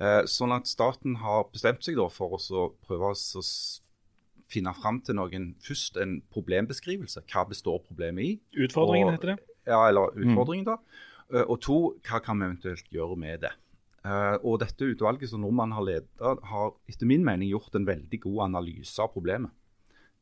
[0.00, 3.42] Eh, sånn at staten har bestemt seg for å prøve å
[4.50, 7.26] finne fram til noen først en problembeskrivelse.
[7.28, 8.32] Hva består problemet i?
[8.64, 9.56] Utfordringen, og, heter det.
[9.68, 10.22] Ja, eller mm.
[10.24, 10.70] utfordringen, mm.
[10.72, 11.06] da.
[11.36, 13.56] Eh, og to, hva kan vi eventuelt gjøre med det?
[14.00, 18.38] og dette utvalget som nordmannen har ledet, har etter min mening gjort en veldig god
[18.46, 19.52] analyse av problemet.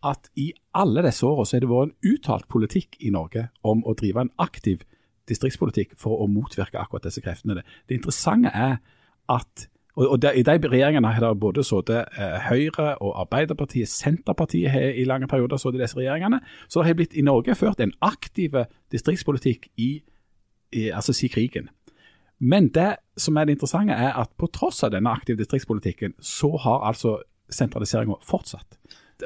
[0.03, 3.81] at i alle disse årene så er det vært en uttalt politikk i Norge om
[3.87, 4.83] å drive en aktiv
[5.29, 7.61] distriktspolitikk for å motvirke akkurat disse kreftene.
[7.61, 8.79] Det interessante er
[9.31, 14.71] at og, der, I de regjeringene har det både sittet eh, Høyre og Arbeiderpartiet, Senterpartiet
[14.73, 16.39] har i lange perioder sittet disse regjeringene.
[16.65, 18.57] Så det har blitt i Norge ført en aktiv
[18.91, 19.91] distriktspolitikk i,
[20.73, 21.69] i altså si krigen.
[22.41, 26.49] Men det som er det interessante, er at på tross av denne aktive distriktspolitikken, så
[26.65, 27.19] har altså
[27.53, 28.79] sentraliseringa fortsatt.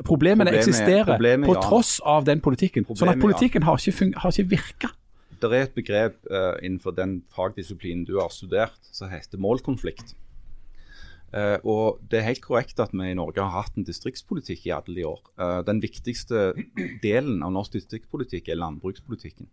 [0.03, 2.83] Problemene problemet eksisterer problemet, på tross av den politikken.
[2.83, 3.71] Problemet, sånn at politikken ja.
[3.71, 4.91] har ikke, har ikke virka.
[5.37, 10.15] Det er et begrep uh, innenfor den fagdisiplinen du har studert, som heter målkonflikt.
[11.33, 14.73] Uh, og Det er helt korrekt at vi i Norge har hatt en distriktspolitikk i
[14.73, 15.21] alle de år.
[15.37, 16.53] Uh, den viktigste
[17.03, 19.49] delen av norsk distriktspolitikk er landbrukspolitikken.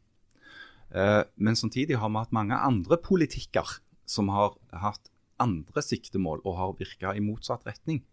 [1.37, 3.67] men samtidig har vi hatt mange andre politikker
[4.07, 5.09] som har hatt
[5.43, 8.05] andre siktemål og har virka i motsatt retning.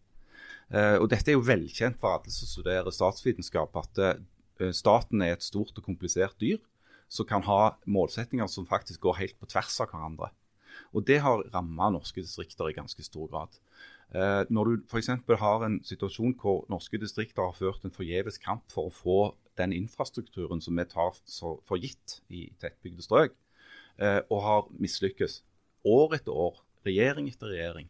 [0.71, 5.77] og Dette er jo velkjent for alle som studerer statsvitenskap, at staten er et stort
[5.77, 6.57] og komplisert dyr
[7.11, 10.31] som kan ha målsettinger som faktisk går helt på tvers av hverandre.
[10.95, 13.59] Og Det har ramma norske distrikter i ganske stor grad.
[14.15, 15.09] Eh, når du f.eks.
[15.39, 19.19] har en situasjon hvor norske distrikter har ført en forgjeves kamp for å få
[19.59, 21.15] den infrastrukturen som vi tar
[21.67, 23.35] for gitt i tettbygde strøk,
[23.99, 25.41] eh, og har mislykkes
[25.87, 27.87] år etter år, regjering etter regjering,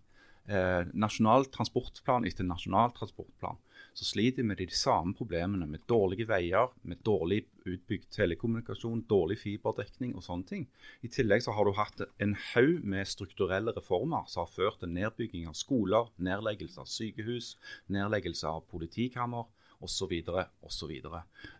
[0.47, 3.59] eh, nasjonal transportplan etter nasjonal transportplan,
[3.93, 5.67] så sliter vi med de samme problemene.
[5.67, 10.67] Med dårlige veier, med dårlig utbygd telekommunikasjon, dårlig fiberdekning og sånne ting.
[11.03, 14.93] I tillegg så har du hatt en haug med strukturelle reformer som har ført til
[14.95, 17.55] nedbygging av skoler, nedleggelse av sykehus,
[17.91, 19.49] nedleggelse av politikammer
[19.81, 20.13] osv.
[20.61, 20.91] osv.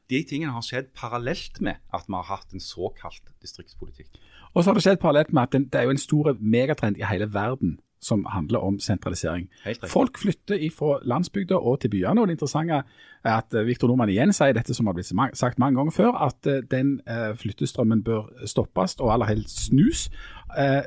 [0.08, 4.20] De tingene har skjedd parallelt med at vi har hatt en såkalt distriktspolitikk.
[4.54, 7.08] Og så har det skjedd parallelt med at det er jo en stor megatrend i
[7.08, 9.48] hele verden som handler om sentralisering.
[9.88, 12.22] Folk flytter fra landsbygda og til byene.
[12.22, 12.82] og Det interessante
[13.24, 16.18] er at Victor Viktor Nordmann igjen sier dette som har blitt sagt mange ganger før,
[16.28, 20.10] at eh, den eh, flyttestrømmen bør stoppes og aller helst snus.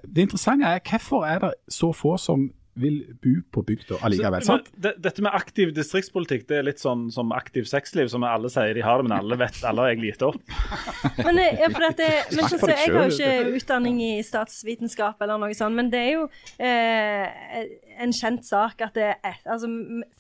[0.05, 4.45] Det interessante er hvorfor er det så få som vil bo på bygda allikevel.
[4.45, 4.71] sant?
[4.75, 8.83] dette med aktiv distriktspolitikk det er litt sånn som aktiv sexliv, som alle sier de
[8.85, 10.41] har det, men alle vet alle har egentlig gitt opp.
[11.27, 15.55] men, ja, for det, men så, jeg har jo ikke utdanning i statsvitenskap eller noe
[15.57, 16.27] sånt, men det er jo
[16.59, 17.65] eh,
[18.01, 19.69] en kjent sak at det er, altså,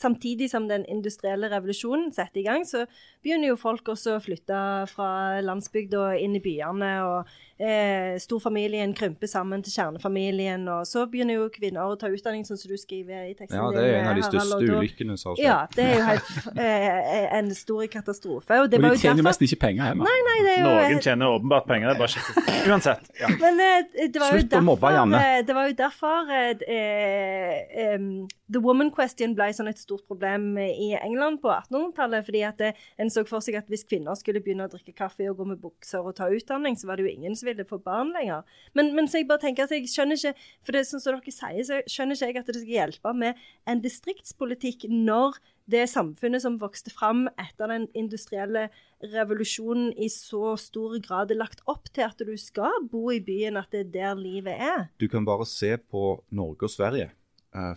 [0.00, 2.84] samtidig som den industrielle revolusjonen setter i gang, så
[3.24, 4.60] begynner jo folk også å flytte
[4.90, 6.92] fra landsbygda inn i byene.
[7.08, 10.66] og eh, Storfamilien krymper sammen til kjernefamilien.
[10.68, 13.58] og Så begynner jo kvinner å ta utdanning, sånn som du skriver i teksten.
[13.58, 15.46] Ja, det er en av de største ulykkene som har skjedd.
[15.46, 16.32] Ja, det er jo helt,
[16.66, 18.60] eh, en stor katastrofe.
[18.60, 19.30] Og, det og de tjener derfor...
[19.30, 20.08] nesten ikke penger hjemme.
[20.08, 20.74] Nei, nei, det er jo...
[20.74, 22.52] Noen tjener åpenbart penger, det er bare kjekt.
[22.68, 23.10] Uansett.
[23.20, 23.32] Ja.
[23.40, 25.24] Men eh, det var jo derfor, mobbe, Janne.
[25.46, 27.63] det var jo derfor eh,
[27.94, 32.26] um, The woman question ble sånn et stort problem i England på 1800-tallet.
[32.26, 32.60] fordi at
[33.00, 35.62] en så for seg at hvis kvinner skulle begynne å drikke kaffe og gå med
[35.62, 38.44] bukser og ta utdanning, så var det jo ingen som ville få barn lenger.
[38.74, 40.34] Men, men så jeg bare tenker at jeg skjønner ikke
[40.64, 43.82] For det som dere sier, så skjønner ikke jeg at det skal hjelpe med en
[43.84, 45.40] distriktspolitikk når
[45.70, 48.66] det samfunnet som vokste fram etter den industrielle
[49.14, 53.56] revolusjonen i så stor grad er lagt opp til at du skal bo i byen,
[53.56, 54.88] at det er der livet er.
[55.00, 57.12] Du kan bare se på Norge og Sverige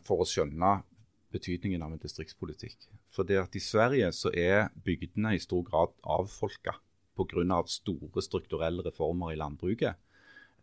[0.08, 0.72] for å skjønne
[1.34, 2.88] betydningen av en distriktspolitikk.
[3.14, 6.78] For det at I Sverige så er bygdene i stor grad avfolka
[7.18, 7.64] pga.
[7.66, 9.96] store strukturelle reformer i landbruket.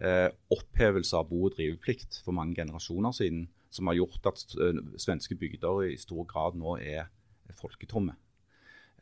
[0.00, 4.80] Eh, opphevelse av bo- og driveplikt for mange generasjoner siden, som har gjort at eh,
[4.98, 7.10] svenske bygder i stor grad nå er
[7.54, 8.16] folketomme.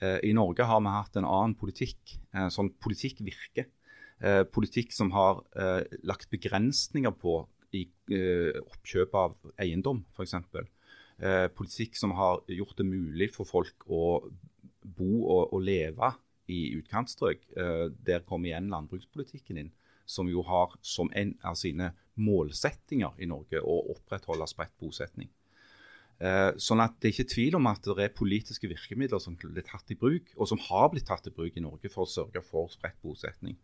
[0.00, 2.18] Eh, I Norge har vi hatt en annen politikk.
[2.34, 3.68] Eh, sånn politikk virker.
[4.20, 7.86] Eh, politikk som har eh, lagt begrensninger på i
[8.60, 10.34] oppkjøp av eiendom, f.eks.
[11.22, 14.24] Eh, politikk som har gjort det mulig for folk å
[14.82, 16.08] bo og, og leve
[16.50, 17.44] i utkantstrøk.
[17.54, 19.70] Eh, der kommer igjen landbrukspolitikken inn,
[20.04, 25.30] som jo har som en av sine målsettinger i Norge å opprettholde spredt bosetning.
[26.22, 29.62] Eh, sånn at Det er ikke tvil om at det er politiske virkemidler som blir
[29.62, 32.42] tatt i bruk, og som har blitt tatt i bruk i Norge for å sørge
[32.42, 33.56] for spredt bosetning.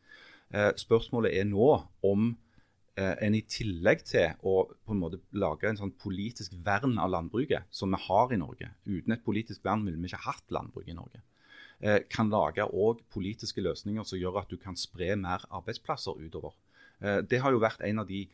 [0.55, 2.48] Eh, spørsmålet er nå om Eh,
[2.99, 7.69] en i tillegg til å på en måte lage en sånn politisk vern av landbruket,
[7.71, 10.97] som vi har i Norge Uten et politisk vern ville vi ikke hatt landbruk i
[10.97, 11.23] Norge.
[11.79, 16.57] Eh, kan lage òg politiske løsninger som gjør at du kan spre mer arbeidsplasser utover.
[16.99, 18.27] Eh, det har jo vært en av de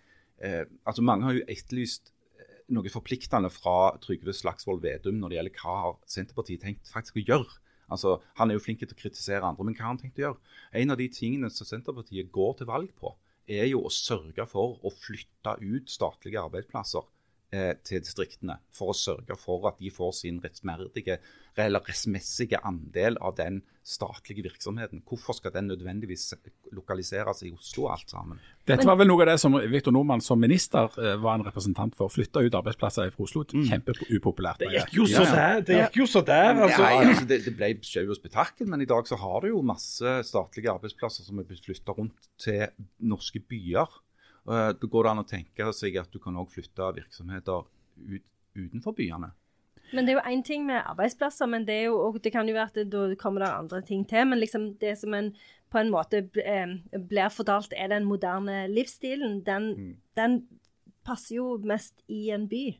[0.84, 2.08] altså Mange har jo etterlyst
[2.74, 7.24] noe forpliktende fra Trygve Slagsvold Vedum når det gjelder hva har Senterpartiet tenkt faktisk å
[7.24, 7.60] gjøre.
[7.92, 10.24] Altså, Han er jo flink til å kritisere andre, men hva har han tenkt å
[10.24, 10.40] gjøre?
[10.80, 13.14] En av de tingene som Senterpartiet går til valg på,
[13.46, 17.04] er jo å sørge for å flytte ut statlige arbeidsplasser
[17.50, 18.56] til distriktene.
[18.74, 21.20] For å sørge for at de får sin rettferdige
[21.60, 25.02] eller rettmessige andel av den statlige virksomheten.
[25.06, 26.32] Hvorfor skal den nødvendigvis
[26.72, 28.40] lokaliseres i Oslo alt sammen?
[28.66, 31.94] Dette var vel noe av det som Viktor Nordmann som minister eh, var en representant
[31.98, 32.12] for.
[32.12, 33.44] Flytta ut arbeidsplasser fra Oslo.
[33.52, 33.66] Mm.
[33.68, 34.64] Kjempeupopulært.
[34.64, 35.60] Det gikk jo så der!
[35.68, 36.80] Det gikk jo så der, altså.
[36.80, 39.60] Nei, altså det, det ble sjau og spetakkel, men i dag så har du jo
[39.66, 42.64] masse statlige arbeidsplasser som er blitt flytta rundt til
[43.04, 44.00] norske byer.
[44.48, 47.64] Eh, da går det an å tenke seg at du kan også flytte virksomheter
[48.10, 49.32] ut, utenfor byene.
[49.94, 52.72] Men det er jo én ting med arbeidsplasser, men det, jo, det kan jo være
[52.72, 54.26] at da kommer det andre ting til.
[54.26, 55.34] Men liksom det som en
[55.74, 59.94] på en måte blir fortalt er den moderne livsstilen, den, mm.
[60.14, 60.36] den
[61.06, 62.76] passer jo mest i en by.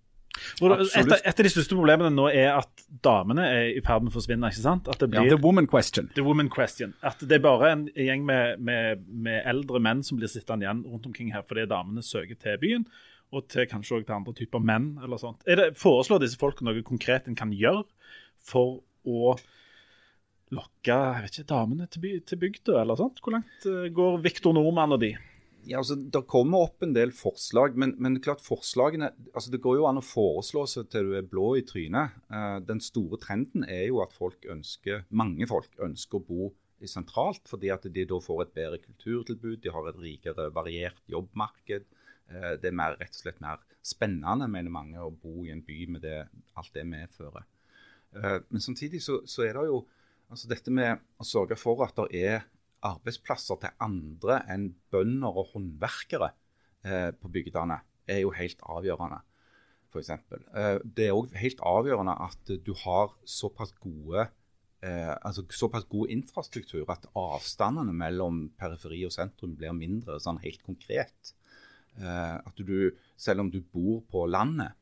[0.61, 4.17] Et, et, av de største problemene nå er at damene er i ferd med å
[4.17, 4.51] forsvinne.
[4.51, 4.91] ikke sant?
[4.91, 6.11] At det blir, ja, the woman question.
[6.17, 6.95] The woman question.
[7.07, 10.85] At det er bare en gjeng med, med, med, eldre menn som blir sittende igjen
[10.87, 12.87] rundt omkring her fordi damene søker til byen,
[13.35, 14.95] og til kanskje også til andre typer menn.
[15.05, 15.45] eller sånt.
[15.47, 17.87] Er det, Foreslår disse folkene noe konkret en kan gjøre
[18.45, 19.37] for å
[20.55, 23.23] lokke jeg vet ikke, damene til, by, til bygda, eller sånt?
[23.23, 25.15] Hvor langt uh, går Viktor Nordmann og de?
[25.65, 29.79] Ja, altså, Det kommer opp en del forslag, men, men klart forslagene, altså det går
[29.79, 32.19] jo an å foreslå seg til du er blå i trynet.
[32.33, 36.51] Uh, den store trenden er jo at folk ønsker, mange folk ønsker å bo
[36.85, 41.89] sentralt, fordi at de da får et bedre kulturtilbud, de har et rikere variert jobbmarked.
[42.29, 45.65] Uh, det er mer, rett og slett mer spennende, mener mange, å bo i en
[45.65, 46.19] by med det,
[46.61, 47.49] alt det medfører.
[48.13, 49.85] Uh, men samtidig så, så, er det jo
[50.29, 52.45] altså dette med å sørge for at det er
[52.85, 56.31] arbeidsplasser til andre enn bønder og håndverkere
[56.87, 59.23] eh, på bygdene, er jo helt avgjørende.
[59.95, 64.27] For eh, det er òg helt avgjørende at du har såpass gode
[64.85, 70.63] eh, altså såpass god infrastruktur at avstandene mellom periferi og sentrum blir mindre, sånn helt
[70.67, 71.35] konkret.
[72.01, 74.75] Eh, at du, selv om du bor på landet,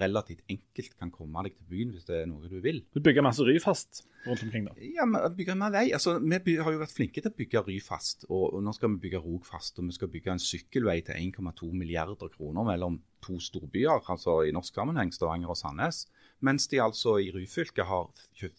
[0.00, 2.82] relativt enkelt kan komme deg til byen hvis det er noe du vil.
[2.92, 4.74] Du bygger masse Ryfast rundt omkring, da?
[4.78, 5.86] Ja, bygger mer vei.
[5.96, 9.02] Altså, vi har jo vært flinke til å bygge Ryfast, og, og nå skal vi
[9.06, 9.80] bygge Rogfast.
[9.80, 14.54] Og vi skal bygge en sykkelvei til 1,2 milliarder kroner mellom to storbyer, altså i
[14.54, 16.04] norsk sammenheng Stavanger og Sandnes.
[16.42, 18.10] Mens de altså i Ryfylke har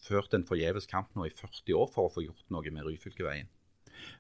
[0.06, 3.52] ført en forgjeves kamp nå i 40 år for å få gjort noe med Ryfylkeveien.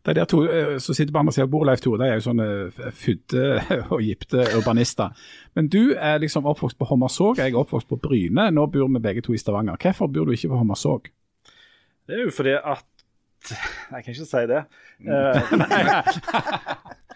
[0.03, 2.19] De der to eh, som sitter på andre siden av bordet, Leif Tore, de er
[2.19, 3.43] jo sånne eh, fudde
[3.93, 5.27] og gipte urbanister.
[5.55, 8.49] Men du er liksom oppvokst på Hommersåk, jeg er oppvokst på Bryne.
[8.51, 9.79] Nå bor vi begge to i Stavanger.
[9.79, 11.13] Hvorfor bor du ikke på Hommersåk?
[12.07, 12.89] Det er jo fordi at
[13.43, 14.59] Jeg kan ikke si det.
[15.03, 15.35] Uh,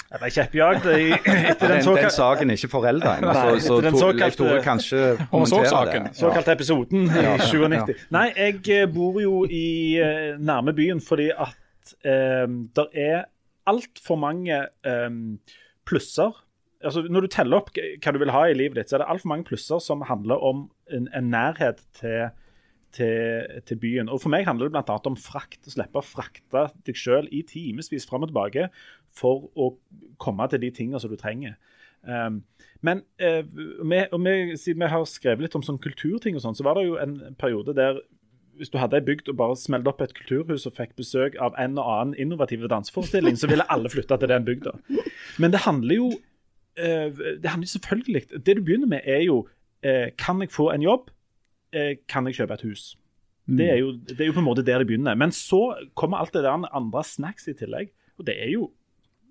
[0.07, 3.89] Jeg ble kjeppjagd etter den, såkalte den saken er ikke forelda ennå, så, så to,
[3.99, 5.01] såkalte, Leif Tore kanskje
[5.33, 6.11] kommenterer det.
[6.15, 8.05] Såkalte episoden i 97.
[8.15, 9.99] Nei, jeg eh, bor jo i
[10.39, 11.57] nærme byen fordi at
[12.05, 13.27] uh, det er
[13.67, 15.37] altfor mange um,
[15.87, 16.35] plusser.
[16.83, 19.11] Altså, når du teller opp hva du vil ha i livet ditt, så er det
[19.11, 22.29] altfor mange plusser som handler om en, en nærhet til
[22.97, 24.09] til, til, byen.
[24.09, 24.97] Og For meg handler det bl.a.
[25.09, 25.59] om frakt.
[25.67, 28.69] Å slippe å frakte deg sjøl i timevis fram og tilbake
[29.13, 29.73] for å
[30.21, 31.57] komme til de tingene som du trenger.
[32.07, 32.43] Um,
[32.85, 36.65] men uh, vi, vi, siden vi har skrevet litt om sånn kulturting, og sånn, så
[36.67, 37.99] var det jo en periode der
[38.57, 41.57] hvis du hadde ei bygd og bare smelte opp et kulturhus og fikk besøk av
[41.61, 44.73] en og annen innovativ danseforestilling, så ville alle flytte til den bygda.
[45.37, 47.07] Men det handler jo uh,
[47.43, 51.11] det handler selvfølgelig Det du begynner med, er jo uh, Kan jeg få en jobb?
[51.75, 52.83] Eh, kan jeg kjøpe et hus?
[53.47, 53.57] Mm.
[53.59, 55.15] Det, er jo, det, er jo, på en måte der det begynner.
[55.15, 57.91] Men så kommer alt det der andre snacks i tillegg.
[58.17, 58.71] Og det er jo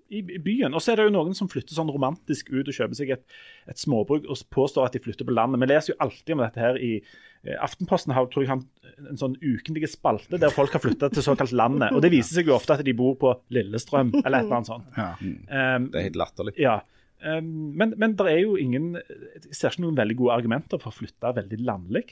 [0.09, 0.75] i, byen.
[0.75, 3.23] Og så er det jo noen som flytter sånn romantisk ut og kjøper seg et,
[3.69, 5.61] et småbruk og påstår at de flytter på landet.
[5.63, 8.65] Vi leser jo alltid om dette her i eh, Aftenposten har tror jeg, han
[9.05, 11.93] en sånn ukentlig spalte der folk har flytta til såkalt landet.
[11.95, 14.71] Og det viser seg jo ofte at de bor på Lillestrøm eller et eller annet
[14.71, 14.87] sånt.
[14.97, 15.09] Ja.
[15.21, 16.55] Um, det er helt latterlig.
[16.61, 16.79] Ja.
[17.21, 20.93] Um, men, men det er jo ingen Jeg ser ikke noen veldig gode argumenter for
[20.93, 22.05] å flytte veldig landlig.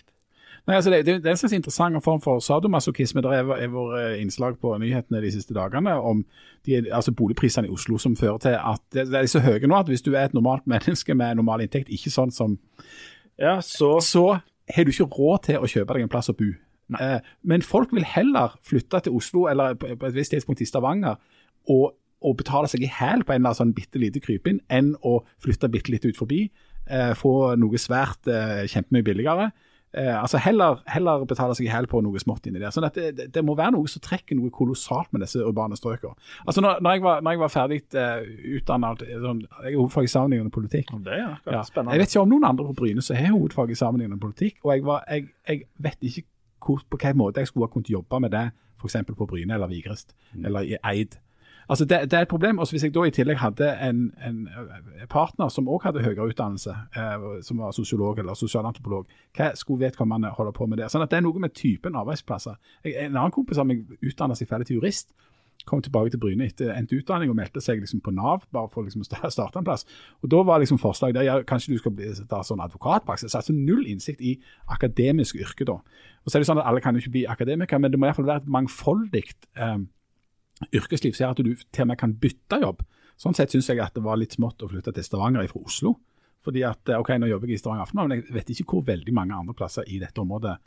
[0.65, 3.21] Nei, altså det, det, er en slags interessant form for sadomasochisme.
[3.21, 6.23] Det er, vært eh, innslag på nyhetene de siste dagene om
[6.65, 9.77] de, altså boligprisene i Oslo som fører til at det, det er så høye nå
[9.77, 12.57] at hvis du er et normalt menneske med normal inntekt, ikke sånn som
[13.37, 13.97] ja, så...
[14.01, 14.27] så
[14.73, 16.47] har du ikke råd til å kjøpe deg en plass å bo.
[16.97, 21.19] Eh, men folk vil heller flytte til Oslo eller på et visst tidspunkt til Stavanger
[21.69, 21.95] og,
[22.25, 25.19] og betale seg i hæl på en eller annen sånn bitte lite krypinn, enn å
[25.43, 26.47] flytte bitte litt ut forbi.
[26.85, 29.49] Eh, få noe svært eh, kjempemye billigere.
[29.95, 32.73] Eh, altså heller, heller, betale seg i hæl på noe smått inni der.
[32.75, 36.17] sånn at det, det, må være noe som trekker noe kolossalt med disse urbane strøkene.
[36.43, 38.25] Altså når, når, jeg var, når jeg var ferdig eh,
[38.57, 40.91] utdannet sånn, Jeg er hovedfag i sammenhengende politikk.
[41.05, 41.95] Det ja, spennende.
[41.95, 44.59] Jeg vet ikke om noen andre på Bryne som har hovedfag i sammenhengende politikk.
[44.65, 46.25] Og jeg, var, jeg, jeg vet ikke
[46.65, 48.49] hvor, på hvilken måte jeg skulle ha kunnet jobbe med det
[48.81, 48.97] f.eks.
[49.15, 50.45] på Bryne eller Vigrest mm.
[50.45, 51.15] eller i Eid.
[51.67, 52.59] Altså det, det, er et problem.
[52.59, 54.39] Også hvis jeg da i tillegg hadde en, en
[55.09, 59.07] partner som òg hadde høyere utdannelse, eh, som var sosiolog eller sosialantropolog,
[59.37, 60.91] hva skulle vedkommende holde på med det?
[60.91, 62.59] Sånn at Det er noe med typen arbeidsplasser.
[62.85, 65.15] En annen kompis av meg utdanna seg ferdig til jurist.
[65.65, 68.85] Kom tilbake til Bryne etter endt utdanning og meldte seg liksom på Nav bare for
[68.85, 69.85] liksom å starte en plass.
[70.21, 73.33] Og Da var liksom forslaget der ja, kanskje du skal bli da, sånn advokatpraksis.
[73.33, 74.35] Altså null innsikt i
[74.75, 75.79] akademisk yrke da.
[75.79, 78.09] Og så er det sånn at Alle kan jo ikke bli akademikere, men det må
[78.09, 79.23] iallfall være et mangfoldig
[79.57, 79.79] eh,
[80.71, 82.83] yrkesliv ser at du til og med kan bytte jobb.
[83.19, 85.95] Sånn sett syns jeg at det var litt smått å flytte til Stavanger fra Oslo.
[86.45, 89.13] Fordi at, ok, Nå jobber jeg i Stavanger Aftenblad, men jeg vet ikke hvor veldig
[89.17, 90.57] mange andre plasser i dette området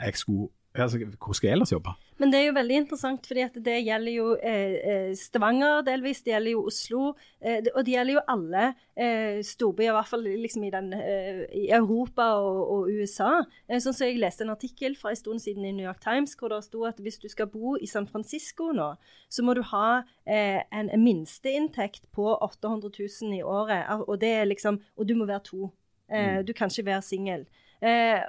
[0.00, 1.92] jeg skulle altså, hvor skal jeg ellers jobbe?
[2.20, 6.34] Men det er jo veldig interessant, fordi det gjelder jo eh, eh Stavanger delvis, det
[6.34, 7.00] gjelder jo Oslo.
[7.40, 8.64] Eh, og det gjelder jo alle
[8.94, 13.40] eh, storbyer, i hvert fall liksom i, den, eh, i Europa og, og USA.
[13.68, 16.36] Eh, sånn som Jeg leste en artikkel fra en stund siden i New York Times
[16.36, 18.92] hvor det sto at hvis du skal bo i San Francisco nå,
[19.32, 23.88] så må du ha en, en minsteinntekt på 800 000 i året.
[24.06, 25.72] Og, det er liksom, og du må være to.
[26.10, 26.44] Mm.
[26.46, 27.46] Du kan ikke være singel.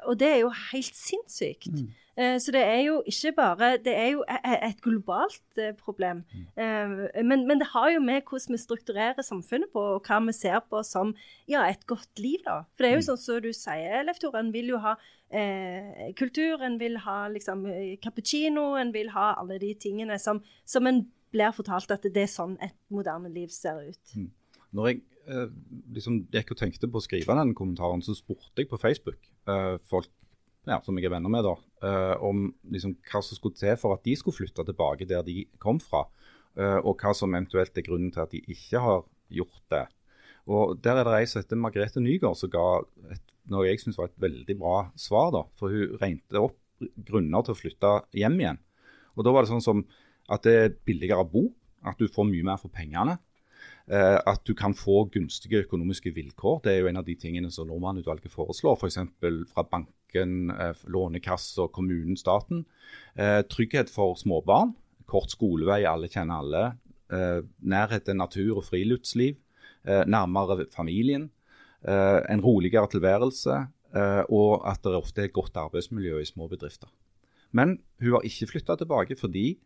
[0.07, 1.73] Og det er jo helt sinnssykt.
[1.73, 1.89] Mm.
[2.17, 5.75] Eh, så det er jo ikke bare Det er jo e, e, et globalt eh,
[5.75, 6.23] problem.
[6.55, 7.25] Mm.
[7.27, 10.59] Men, men, det har jo med hvordan vi strukturerer samfunnet på, og hva vi ser
[10.69, 11.15] på som
[11.47, 12.39] ja, et godt liv.
[12.45, 12.63] da.
[12.75, 13.07] For det er jo mm.
[13.09, 14.97] sånn som du sier, Leif Tore, en vil jo ha
[15.29, 17.65] eh, kultur, en vil ha liksom
[18.03, 22.31] cappuccino, en vil ha alle de tingene som, som en blir fortalt at det er
[22.31, 24.15] sånn et moderne liv ser ut.
[24.15, 24.29] Mm.
[24.71, 25.47] Når jeg eh,
[25.95, 29.19] liksom gikk og tenkte på å skrive den kommentaren, så spurte jeg på Facebook
[29.49, 30.09] eh, folk
[30.69, 31.55] ja, som jeg er venner med, da,
[31.87, 35.45] eh, om liksom, hva som skulle til for at de skulle flytte tilbake der de
[35.61, 36.05] kom fra.
[36.51, 39.85] Uh, og hva som eventuelt er grunnen til at de ikke har gjort det.
[40.51, 42.65] Og Der er det ei som heter Margrethe Nygaard som ga
[43.13, 45.31] et, noe jeg syns var et veldig bra svar.
[45.31, 46.57] da, For hun regnet opp
[47.07, 48.59] grunner til å flytte hjem igjen.
[49.15, 49.85] Og Da var det sånn som
[50.27, 51.45] at det er billigere å bo,
[51.87, 53.17] at du får mye mer for pengene.
[53.89, 56.61] Uh, at du kan få gunstige økonomiske vilkår.
[56.63, 58.77] Det er jo en av de tingene som Nordmann-utvalget foreslår.
[58.77, 58.99] F.eks.
[59.19, 62.65] For fra banken, eh, Lånekassa, kommunen, staten.
[63.15, 64.75] Eh, trygghet for småbarn.
[65.07, 66.63] Kort skolevei, alle kjenner alle.
[67.11, 69.37] Eh, nærhet til natur og friluftsliv.
[69.83, 71.31] nærmere familien.
[71.83, 73.67] en roligere tilværelse.
[74.29, 76.87] og at det ofte er godt arbeidsmiljø i små bedrifter.
[77.51, 79.57] Men hun har ikke flytta tilbake fordi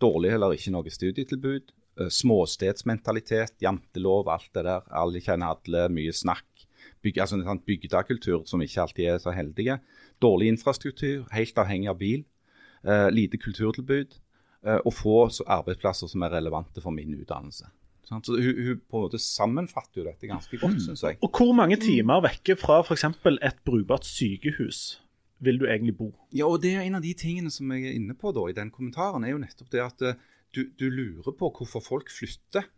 [0.00, 1.72] dårlig eller ikke noe studietilbud.
[2.00, 4.82] Eh, småstedsmentalitet, jantelov, alt det der.
[4.90, 6.48] Alle kjenner alle, mye snakk.
[7.04, 9.78] Byg, altså en sånn bygdekultur som ikke alltid er så heldige.
[10.22, 12.24] Dårlig infrastruktur, helt avhengig av bil.
[12.82, 14.18] Eh, lite kulturtilbud.
[14.64, 15.16] Eh, og få
[15.46, 17.70] arbeidsplasser som er relevante for min utdannelse.
[18.04, 21.16] Så hun, hun, på en måte sammenfatter jo dette ganske godt, syns jeg.
[21.24, 23.06] Og Hvor mange timer vekke fra f.eks.
[23.06, 25.00] et brukbart sykehus
[25.44, 26.10] vil du egentlig bo?
[26.32, 28.56] Ja, og det er En av de tingene som jeg er inne på da, i
[28.56, 30.20] den kommentaren, er jo nettopp det at uh,
[30.54, 32.68] du, du, lurer på hvorfor folk flytter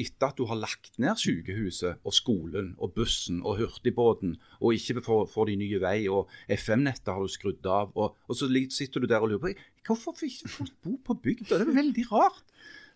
[0.00, 5.04] etter at du har lagt ned sykehuset og skolen og bussen og hurtigbåten, og ikke
[5.06, 7.92] får, får de nye vei, og FM-nettet har du skrudd av.
[7.94, 9.54] Og, og, så sitter du der og lurer på
[9.86, 11.60] hvorfor får ikke folk bo på bygda?
[11.60, 12.42] Det er veldig rart.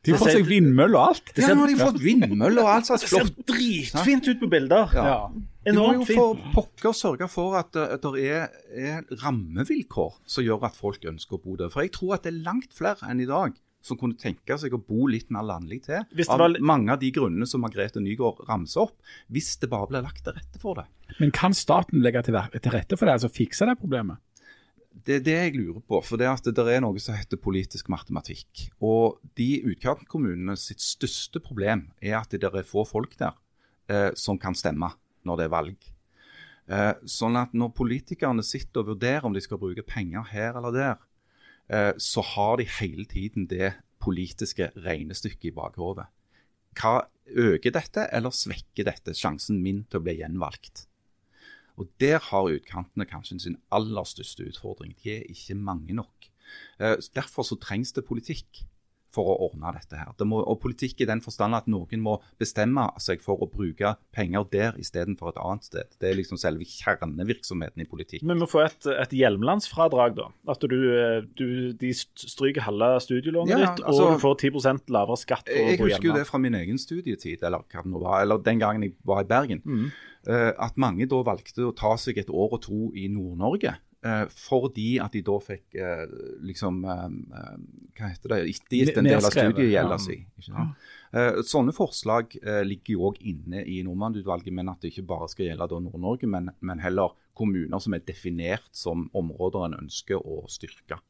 [0.07, 1.30] De får seg vindmølle og alt.
[1.34, 3.32] Ja, nå har de fått vindmølle og alt slags flott.
[3.34, 4.95] Det ser dritfint ut på bilder.
[4.95, 5.07] Ja.
[5.11, 5.72] Ja.
[5.74, 10.68] Du må jo for pokker sørge for at, at det er, er, rammevilkår som gjør
[10.70, 11.72] at folk ønsker å bo der.
[11.74, 13.59] For jeg tror at det er langt flere enn i dag
[13.89, 16.05] som kunne tenke seg å bo litt mer landlig til.
[16.28, 16.57] Av var...
[16.61, 18.97] mange av de grunnene som Margrethe Nygaard ramser opp.
[19.32, 20.86] Hvis det bare blir lagt til rette for det.
[21.18, 24.20] Men kan staten legge til, til rette for det, altså fikse det problemet?
[25.05, 26.01] Det er det jeg lurer på.
[26.05, 28.68] For det, at det er noe som heter politisk matematikk.
[28.84, 33.36] Og de utkantkommunene sitt største problem er at det er få folk der
[33.91, 34.91] eh, som kan stemme
[35.26, 35.89] når det er valg.
[36.68, 40.74] Eh, sånn at når politikerne sitter og vurderer om de skal bruke penger her eller
[40.74, 40.99] der,
[42.01, 46.07] så har de hele tiden det politiske regnestykket i bakhodet.
[46.79, 50.87] Hva øker dette, eller svekker dette sjansen min til å bli gjenvalgt?
[51.79, 54.97] Og Der har utkantene kanskje sin aller største utfordring.
[54.99, 56.31] De er ikke mange nok.
[56.81, 58.64] Eh, derfor så trengs det politikk
[59.19, 60.12] for å ordne dette her.
[60.19, 63.97] Det må, og politikk i den forstand at noen må bestemme seg for å bruke
[64.14, 65.97] penger der istedenfor et annet sted.
[65.99, 68.25] Det er liksom selve kjernevirksomheten i politikk.
[68.25, 70.29] Men vi må få et, et hjelmlandsfradrag, da.
[70.55, 70.79] At du,
[71.39, 71.49] du,
[71.79, 75.51] de stryker halve studielånet ja, ditt, altså, og du får 10% lavere skatt.
[75.53, 77.66] Jeg husker jo det fra min egen studietid, eller
[77.99, 79.64] var, eller den gangen jeg var i Bergen.
[79.64, 79.91] Mm.
[80.29, 83.77] Uh, at mange da valgte å ta seg et år og to i Nord-Norge.
[83.99, 86.05] Uh, fordi at de da fikk uh,
[86.47, 90.21] liksom Hva heter det Ettergitt en del av studiegjelda si.
[91.51, 92.37] sånne forslag
[92.69, 96.53] ligger jo òg inne i Nordmann-utvalget, men at det ikke bare skal gjelde Nord-Norge, men,
[96.61, 101.01] men, heller kommuner som er definert som områder en ønsker å styrke.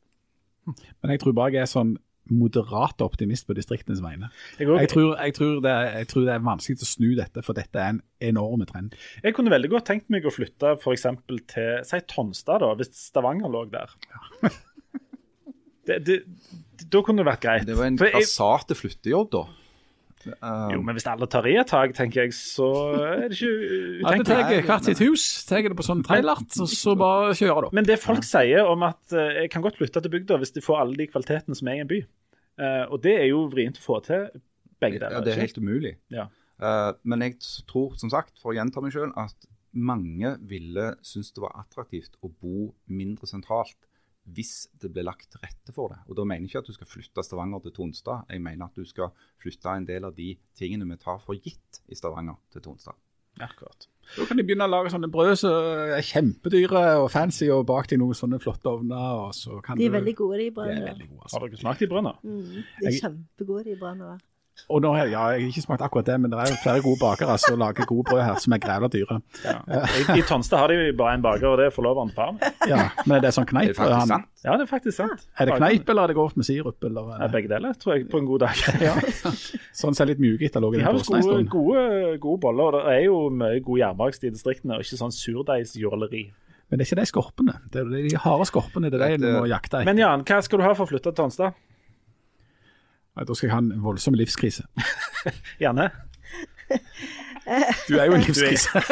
[1.02, 1.96] Men jeg tror bare jeg er sånn
[2.34, 4.30] moderat optimist på distriktenes vegne.
[4.58, 7.58] Jeg, jeg, tror, jeg, tror det, jeg, tror, det, er vanskelig å snu dette, for
[7.58, 8.00] dette er en
[8.30, 8.96] enorm trend.
[9.24, 11.06] Jeg kunne veldig godt tenkt meg å flytte f.eks.
[11.52, 13.94] til si Tonstad, da, hvis Stavanger lå der.
[14.10, 14.52] Ja.
[15.88, 16.18] det, det,
[16.88, 17.66] da kunne det vært greit.
[17.68, 19.46] Det var en krasate flyttejobb, da.
[20.26, 22.68] Um, jo, men hvis alle tar i et tak, tenker jeg, så
[22.98, 24.08] er det ikke utenkelig.
[24.10, 27.76] Alle tar hvert sitt hus, tar det på sånn trailert, og så bare kjører du.
[27.78, 30.64] Men det folk sier om at uh, jeg kan godt flytte til bygda hvis de
[30.64, 32.02] får alle de kvalitetene som er i en by,
[32.58, 34.28] og det er jo vrient å få til
[34.82, 35.18] begge deler.
[35.18, 35.94] Ja, det er helt umulig.
[36.14, 36.28] Ja.
[36.58, 37.38] Uh, men jeg
[37.70, 39.46] tror, som sagt, for å gjenta meg sjøl, at
[39.78, 43.86] mange ville synes det var attraktivt å bo mindre sentralt
[44.28, 46.00] hvis det ble lagt til rette for det.
[46.08, 48.26] Og Da mener jeg ikke at du skal flytte Stavanger til Tonstad.
[48.28, 51.80] Jeg mener at du skal flytte en del av de tingene vi tar for gitt
[51.88, 52.98] i Stavanger, til Tonstad.
[53.44, 53.88] Akkurat.
[54.16, 55.52] Da kan de begynne å lage sånne brød som
[55.98, 59.28] er kjempedyre og fancy, og bak i noen sånne flotte ovner.
[59.76, 60.94] de er veldig gode, de brødene.
[61.20, 61.34] Altså.
[61.36, 62.14] Har dere smakt de brødene?
[62.24, 64.16] Mm, de er kjempegode, de brødene.
[64.68, 66.98] Og nå, ja, Jeg har ikke smakt akkurat det, men det er jo flere gode
[67.00, 69.20] bakere som lager gode brød her, som er grævla dyre.
[69.44, 69.54] Ja.
[69.64, 72.58] I, I Tonstad har de bare en baker, og det er forloveren far med.
[72.68, 73.72] Ja, men det er sånn kneip?
[73.78, 74.28] Det er sant.
[74.44, 75.24] Ja, det er faktisk sant.
[75.40, 76.76] Er det kneip, eller er det grovt med sirup?
[76.84, 77.14] Eller?
[77.22, 78.60] Ja, begge deler, tror jeg, på en god dag.
[78.88, 78.96] ja.
[79.76, 80.58] Sånn ser litt mjukt ut.
[80.58, 81.86] De har gode, gode,
[82.20, 86.26] gode boller, og det er jo mye god jernbakst i distriktene, og ikke sånn surdeigsjåleri.
[86.68, 87.54] Men det er ikke de skorpene.
[87.72, 89.88] Det er de harde skorpene det er de du må jakte etter.
[89.88, 91.56] Men Jan, hva skal du ha for å flytte til Tonstad?
[93.26, 94.66] Da skal jeg ha en voldsom livskrise.
[95.62, 95.88] Gjerne.
[97.88, 98.82] Du er jo en livskrise.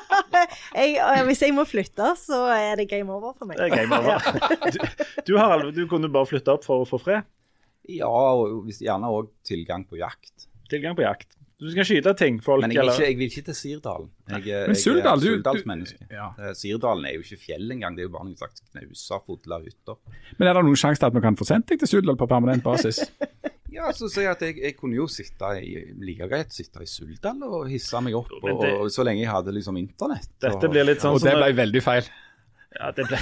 [0.80, 3.60] jeg, hvis jeg må flytte, så er det game over for meg.
[3.60, 4.70] Det er game over.
[4.72, 4.80] du,
[5.28, 7.28] du, Harald, du kunne bare flytte opp for å få fred?
[7.90, 10.48] Ja, og gjerne òg tilgang på jakt.
[10.70, 11.36] Tilgang på jakt.
[11.60, 14.06] Du skal skyte ting, folk, Men jeg vil ikke, jeg vil ikke til Sirdalen.
[14.32, 16.06] Jeg, Men Suldal, jeg er Suldalsmenneske.
[16.08, 16.28] Ja.
[16.40, 19.66] Eh, Sirdalen er jo ikke fjell engang, det er jo bare noen slags knauser, fodler
[19.66, 19.98] hytter.
[20.38, 22.30] Men er det noen sjanse til at vi kan få sendt deg til Suldal på
[22.30, 23.02] permanent basis?
[23.80, 25.70] Ja, så sier jeg at jeg, jeg, kunne jo sitte i,
[26.04, 29.30] like greit sitte i Suldal og hisse meg opp, og, det, og, så lenge jeg
[29.32, 30.28] hadde liksom internett.
[30.42, 32.10] Dette blir litt sånn Og det ble veldig feil.
[32.76, 33.18] Ja, det ble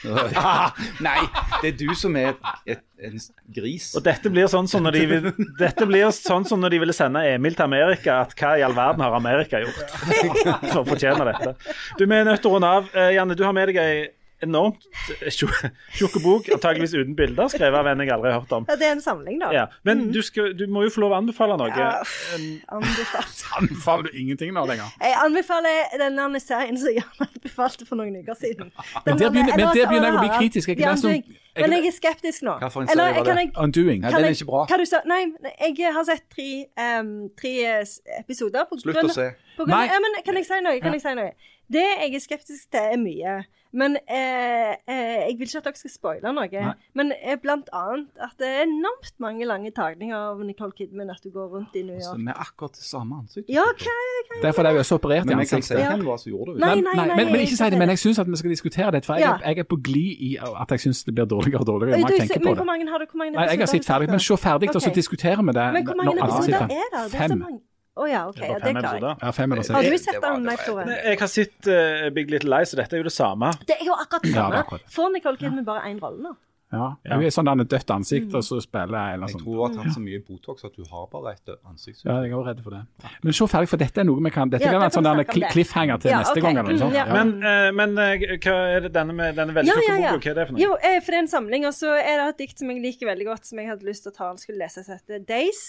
[1.06, 1.20] Nei,
[1.62, 2.34] det er du som er
[2.68, 3.16] et, en
[3.52, 3.90] gris.
[3.96, 5.28] Og dette blir sånn som når de, vil,
[5.60, 8.76] dette blir sånn som når de ville sende Emil til Amerika, at hva i all
[8.76, 9.94] verden har Amerika gjort
[10.72, 11.54] for å fortjene dette?
[12.00, 12.88] Du, Vi er nødt til å runde av.
[12.96, 14.00] Uh, Janne, du har med deg ei
[14.42, 14.86] enormt
[15.30, 18.66] tjukk bok, antageligvis uten bilder, skrevet av en jeg aldri har hørt om.
[18.68, 19.50] Ja, det er en samling, da.
[19.54, 19.66] Ja.
[19.84, 21.68] Men du, skal, du må jo få lov å anbefale noe.
[21.76, 22.00] Ja,
[23.58, 24.88] Anbefaler du ingenting nå lenger?
[25.02, 28.70] Jeg anbefaler denne serien som Jan anbefalte for noen uker siden.
[29.06, 30.68] Men der begynner- men der begynner jeg å bli kritisk.
[30.68, 31.24] Jeg Jeg leser jeg-
[31.60, 32.58] men jeg er skeptisk nå.
[32.60, 33.40] Hva for en Eller, serie var det?
[33.42, 34.00] jeg, Undoing.
[34.00, 34.84] Nei, den er ikke bra.
[34.86, 35.00] Sa?
[35.04, 35.32] Nei,
[35.76, 37.84] jeg har sett tre, um, tre
[38.20, 38.64] episoder.
[38.70, 39.32] På Slutt grunn- å se.
[39.58, 39.86] På grunn, Nei.
[39.86, 40.80] ja, men kan jeg si noe?
[40.80, 40.98] Kan Ja.
[40.98, 41.32] jeg si noe?
[41.70, 43.44] Det jeg er skeptisk til, er mye.
[43.72, 46.48] Men eh, eh, Jeg vil ikke at dere skal spoile noe.
[46.50, 46.72] Nei.
[46.98, 51.22] Men eh, blant annet at det er enormt mange lange tagninger av Nicole Kidman at
[51.22, 52.02] du går rundt i New York.
[52.02, 52.24] Altså, York.
[52.24, 53.54] med akkurat det samme ansiktet.
[53.54, 53.94] Ja, hva,
[54.30, 56.32] hva Det er fordi også er så operert i Men jeg kan se hva som
[56.32, 56.60] gjorde det.
[56.64, 58.42] Nei, Men, nei, nei, nei, men, men ikke si det, men jeg syns at vi
[58.42, 59.04] skal diskutere det.
[59.06, 59.36] For jeg, Ja.
[59.48, 62.02] jeg er på glid i at jeg syns det blir dårligere og dårligere.
[62.02, 63.06] Du, jeg tenker men på hvor mange har du?
[63.10, 65.66] Hvor mange Nei, jeg har sett ferdig, men se ferdig, og så diskuterer vi det.
[65.78, 67.12] Men hvor mange når episoder er det?
[67.12, 67.60] Det er så mange.
[67.98, 68.36] Å ja, OK.
[68.38, 68.84] det Ja, det klarer jeg.
[68.84, 69.16] episoder.
[69.20, 70.84] Ja, fem eller Har du sett den, Leif Tore?
[71.04, 73.50] Jeg har sett uh, Big Little Lies, og dette er jo det samme.
[73.66, 74.84] Det er jo akkurat det samme.
[74.94, 76.36] Får Nicole Kidman bare én rolle nå?
[76.70, 76.96] Ja.
[77.02, 77.16] Ja.
[77.18, 79.40] Hun er sånn et dødt ansikt, og så spiller jeg eller noe sånt.
[79.42, 79.42] Jeg sånn.
[79.42, 82.04] tror hun har tatt så mye Botox at du har bare et ansikt.
[82.06, 83.08] Ja, jeg er redd for det.
[83.26, 85.08] Men se ferdig, for dette er noe vi kan Dette Ja, kan være en sånn
[85.08, 86.44] snakke cliffhanger til Ja, neste okay.
[86.46, 86.60] gang.
[86.62, 86.94] Eller noe sånt.
[86.94, 87.06] Mm, ja.
[87.10, 90.14] Men, uh, men uh, hva er det denne med denne veldig Ja, ja, ja.
[90.14, 90.30] boka?
[90.30, 90.62] Hva er det for noe?
[90.62, 93.10] Jo, for det er en samling, og så er det et dikt som jeg liker
[93.10, 95.64] veldig godt, som jeg hadde lyst til å ta og skulle lese, som heter Days,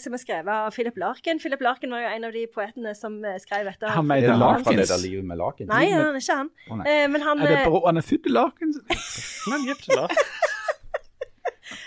[0.00, 1.38] som er skrevet av Philip Larkin.
[1.42, 4.06] Philip Larkin var jo en av de poetene som eh, skrev etter Han
[4.40, 5.02] han det Larkins.
[5.04, 5.68] livet med laken?
[5.68, 6.50] Nei, han er ikke han.
[6.70, 6.80] Oh.
[6.86, 8.78] Eh, men han, Er det eh, han er født i Larkins?
[9.52, 10.06] Men gift, da.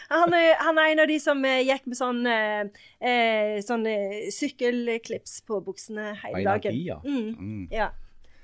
[0.09, 3.85] han, er, han er en av de som eh, gikk med sånn, eh, eh, sånn
[3.89, 6.77] eh, sykkelklips på buksene hele dagen.
[6.85, 7.67] Ja, Mm, Mm.
[7.71, 7.89] ja.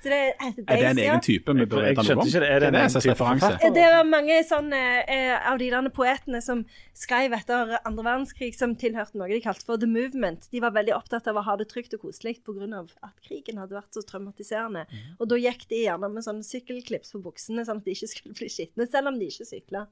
[0.05, 2.27] Det heter Er det en egen type vi bør vite noe om?
[2.29, 2.49] ikke det.
[2.49, 3.49] Er det en type referanse?
[3.75, 8.75] Det var mange sånne, eh, av de der poetene som skrev etter andre verdenskrig, som
[8.75, 10.47] tilhørte noe de kalte for The Movement.
[10.51, 12.87] De var veldig opptatt av å ha det trygt og koselig pga.
[13.03, 14.85] at krigen hadde vært så traumatiserende.
[14.89, 15.15] Mhm.
[15.19, 18.35] Og da gikk de gjerne med sånne sykkelklips på buksene, sånn at de ikke skulle
[18.35, 19.87] bli skitne, selv om de ikke sykla.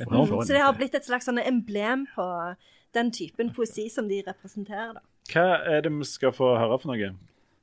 [0.00, 0.46] Enormt.
[0.46, 2.56] Så det har blitt et slags sånn emblem på
[2.94, 4.94] den typen poesi som de representerer.
[4.94, 5.00] da.
[5.32, 7.14] Hva er det vi skal få høre for noe?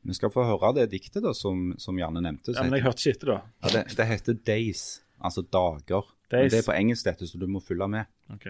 [0.08, 2.56] Vi skal få høre det diktet da, som, som Janne nevnte.
[2.56, 3.40] Ja, men jeg hørte ikke etter, da.
[3.62, 4.84] ja, det, det heter Days,
[5.22, 6.08] altså dager.
[6.32, 6.52] Men Days.
[6.54, 8.10] det er på engelsk dette, så du må følge med.
[8.34, 8.48] Ok.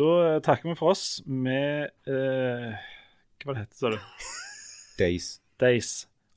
[0.00, 2.70] Da eh, takker vi for oss med eh,
[3.42, 3.98] Hva var det het, sa du?
[4.98, 5.30] Days
[5.60, 5.90] Days.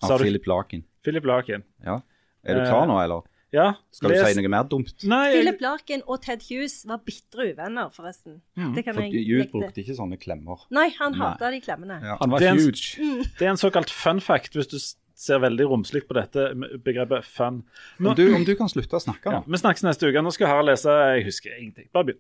[0.04, 0.84] Av Philip Larkin.
[1.06, 1.64] Philip Larkin?
[1.86, 2.02] Ja.
[2.44, 3.24] Er du Eh, klar nå, eller?
[3.54, 3.74] Ja.
[3.92, 5.04] Skal du les- si noe mer dumt?
[5.06, 8.42] Nei, jeg- Philip Larkin og Ted Hughes var bitre uvenner, forresten.
[8.76, 10.66] Det kan For jeg Jude brukte ikke sånne klemmer.
[10.72, 12.00] Nei, han hata de klemmene.
[12.02, 12.18] Ja.
[12.20, 12.98] Han var Det en- huge.
[13.38, 14.80] det er en såkalt fun fact hvis du
[15.16, 17.64] ser veldig romslig på dette begrepet fun.
[18.00, 19.46] Nå, Om du, om du kan slutte å snakke ja, nå.
[19.48, 20.22] vi snakkes neste uke.
[20.24, 21.88] Nå skal Harald lese Jeg husker ingenting.
[21.94, 22.20] Bare begynn.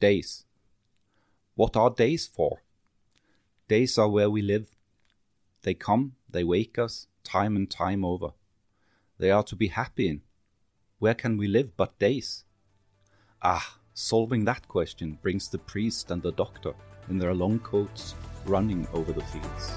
[0.00, 0.44] Days.
[1.56, 2.60] What are days for?
[3.68, 4.66] Days are where we live.
[5.62, 8.30] They come, they wake us, time and time over.
[9.18, 10.22] They are to be happy in.
[10.98, 12.44] Where can we live but days?
[13.42, 16.72] Ah, solving that question brings the priest and the doctor
[17.08, 18.14] in their long coats
[18.46, 19.72] running over the fields.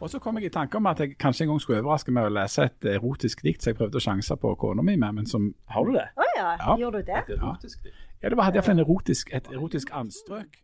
[0.00, 2.28] Og så kom jeg i tanke om at jeg kanskje en gang skulle overraske med
[2.28, 5.26] å lese et erotisk dikt som jeg prøvde å sjanse på kona mi med, men
[5.26, 6.06] som Har du det?
[6.16, 6.76] Å ja, Ja.
[6.78, 7.24] gjorde du det?
[8.22, 10.62] Ja, det var, hadde iallfall en et erotisk anstrøk.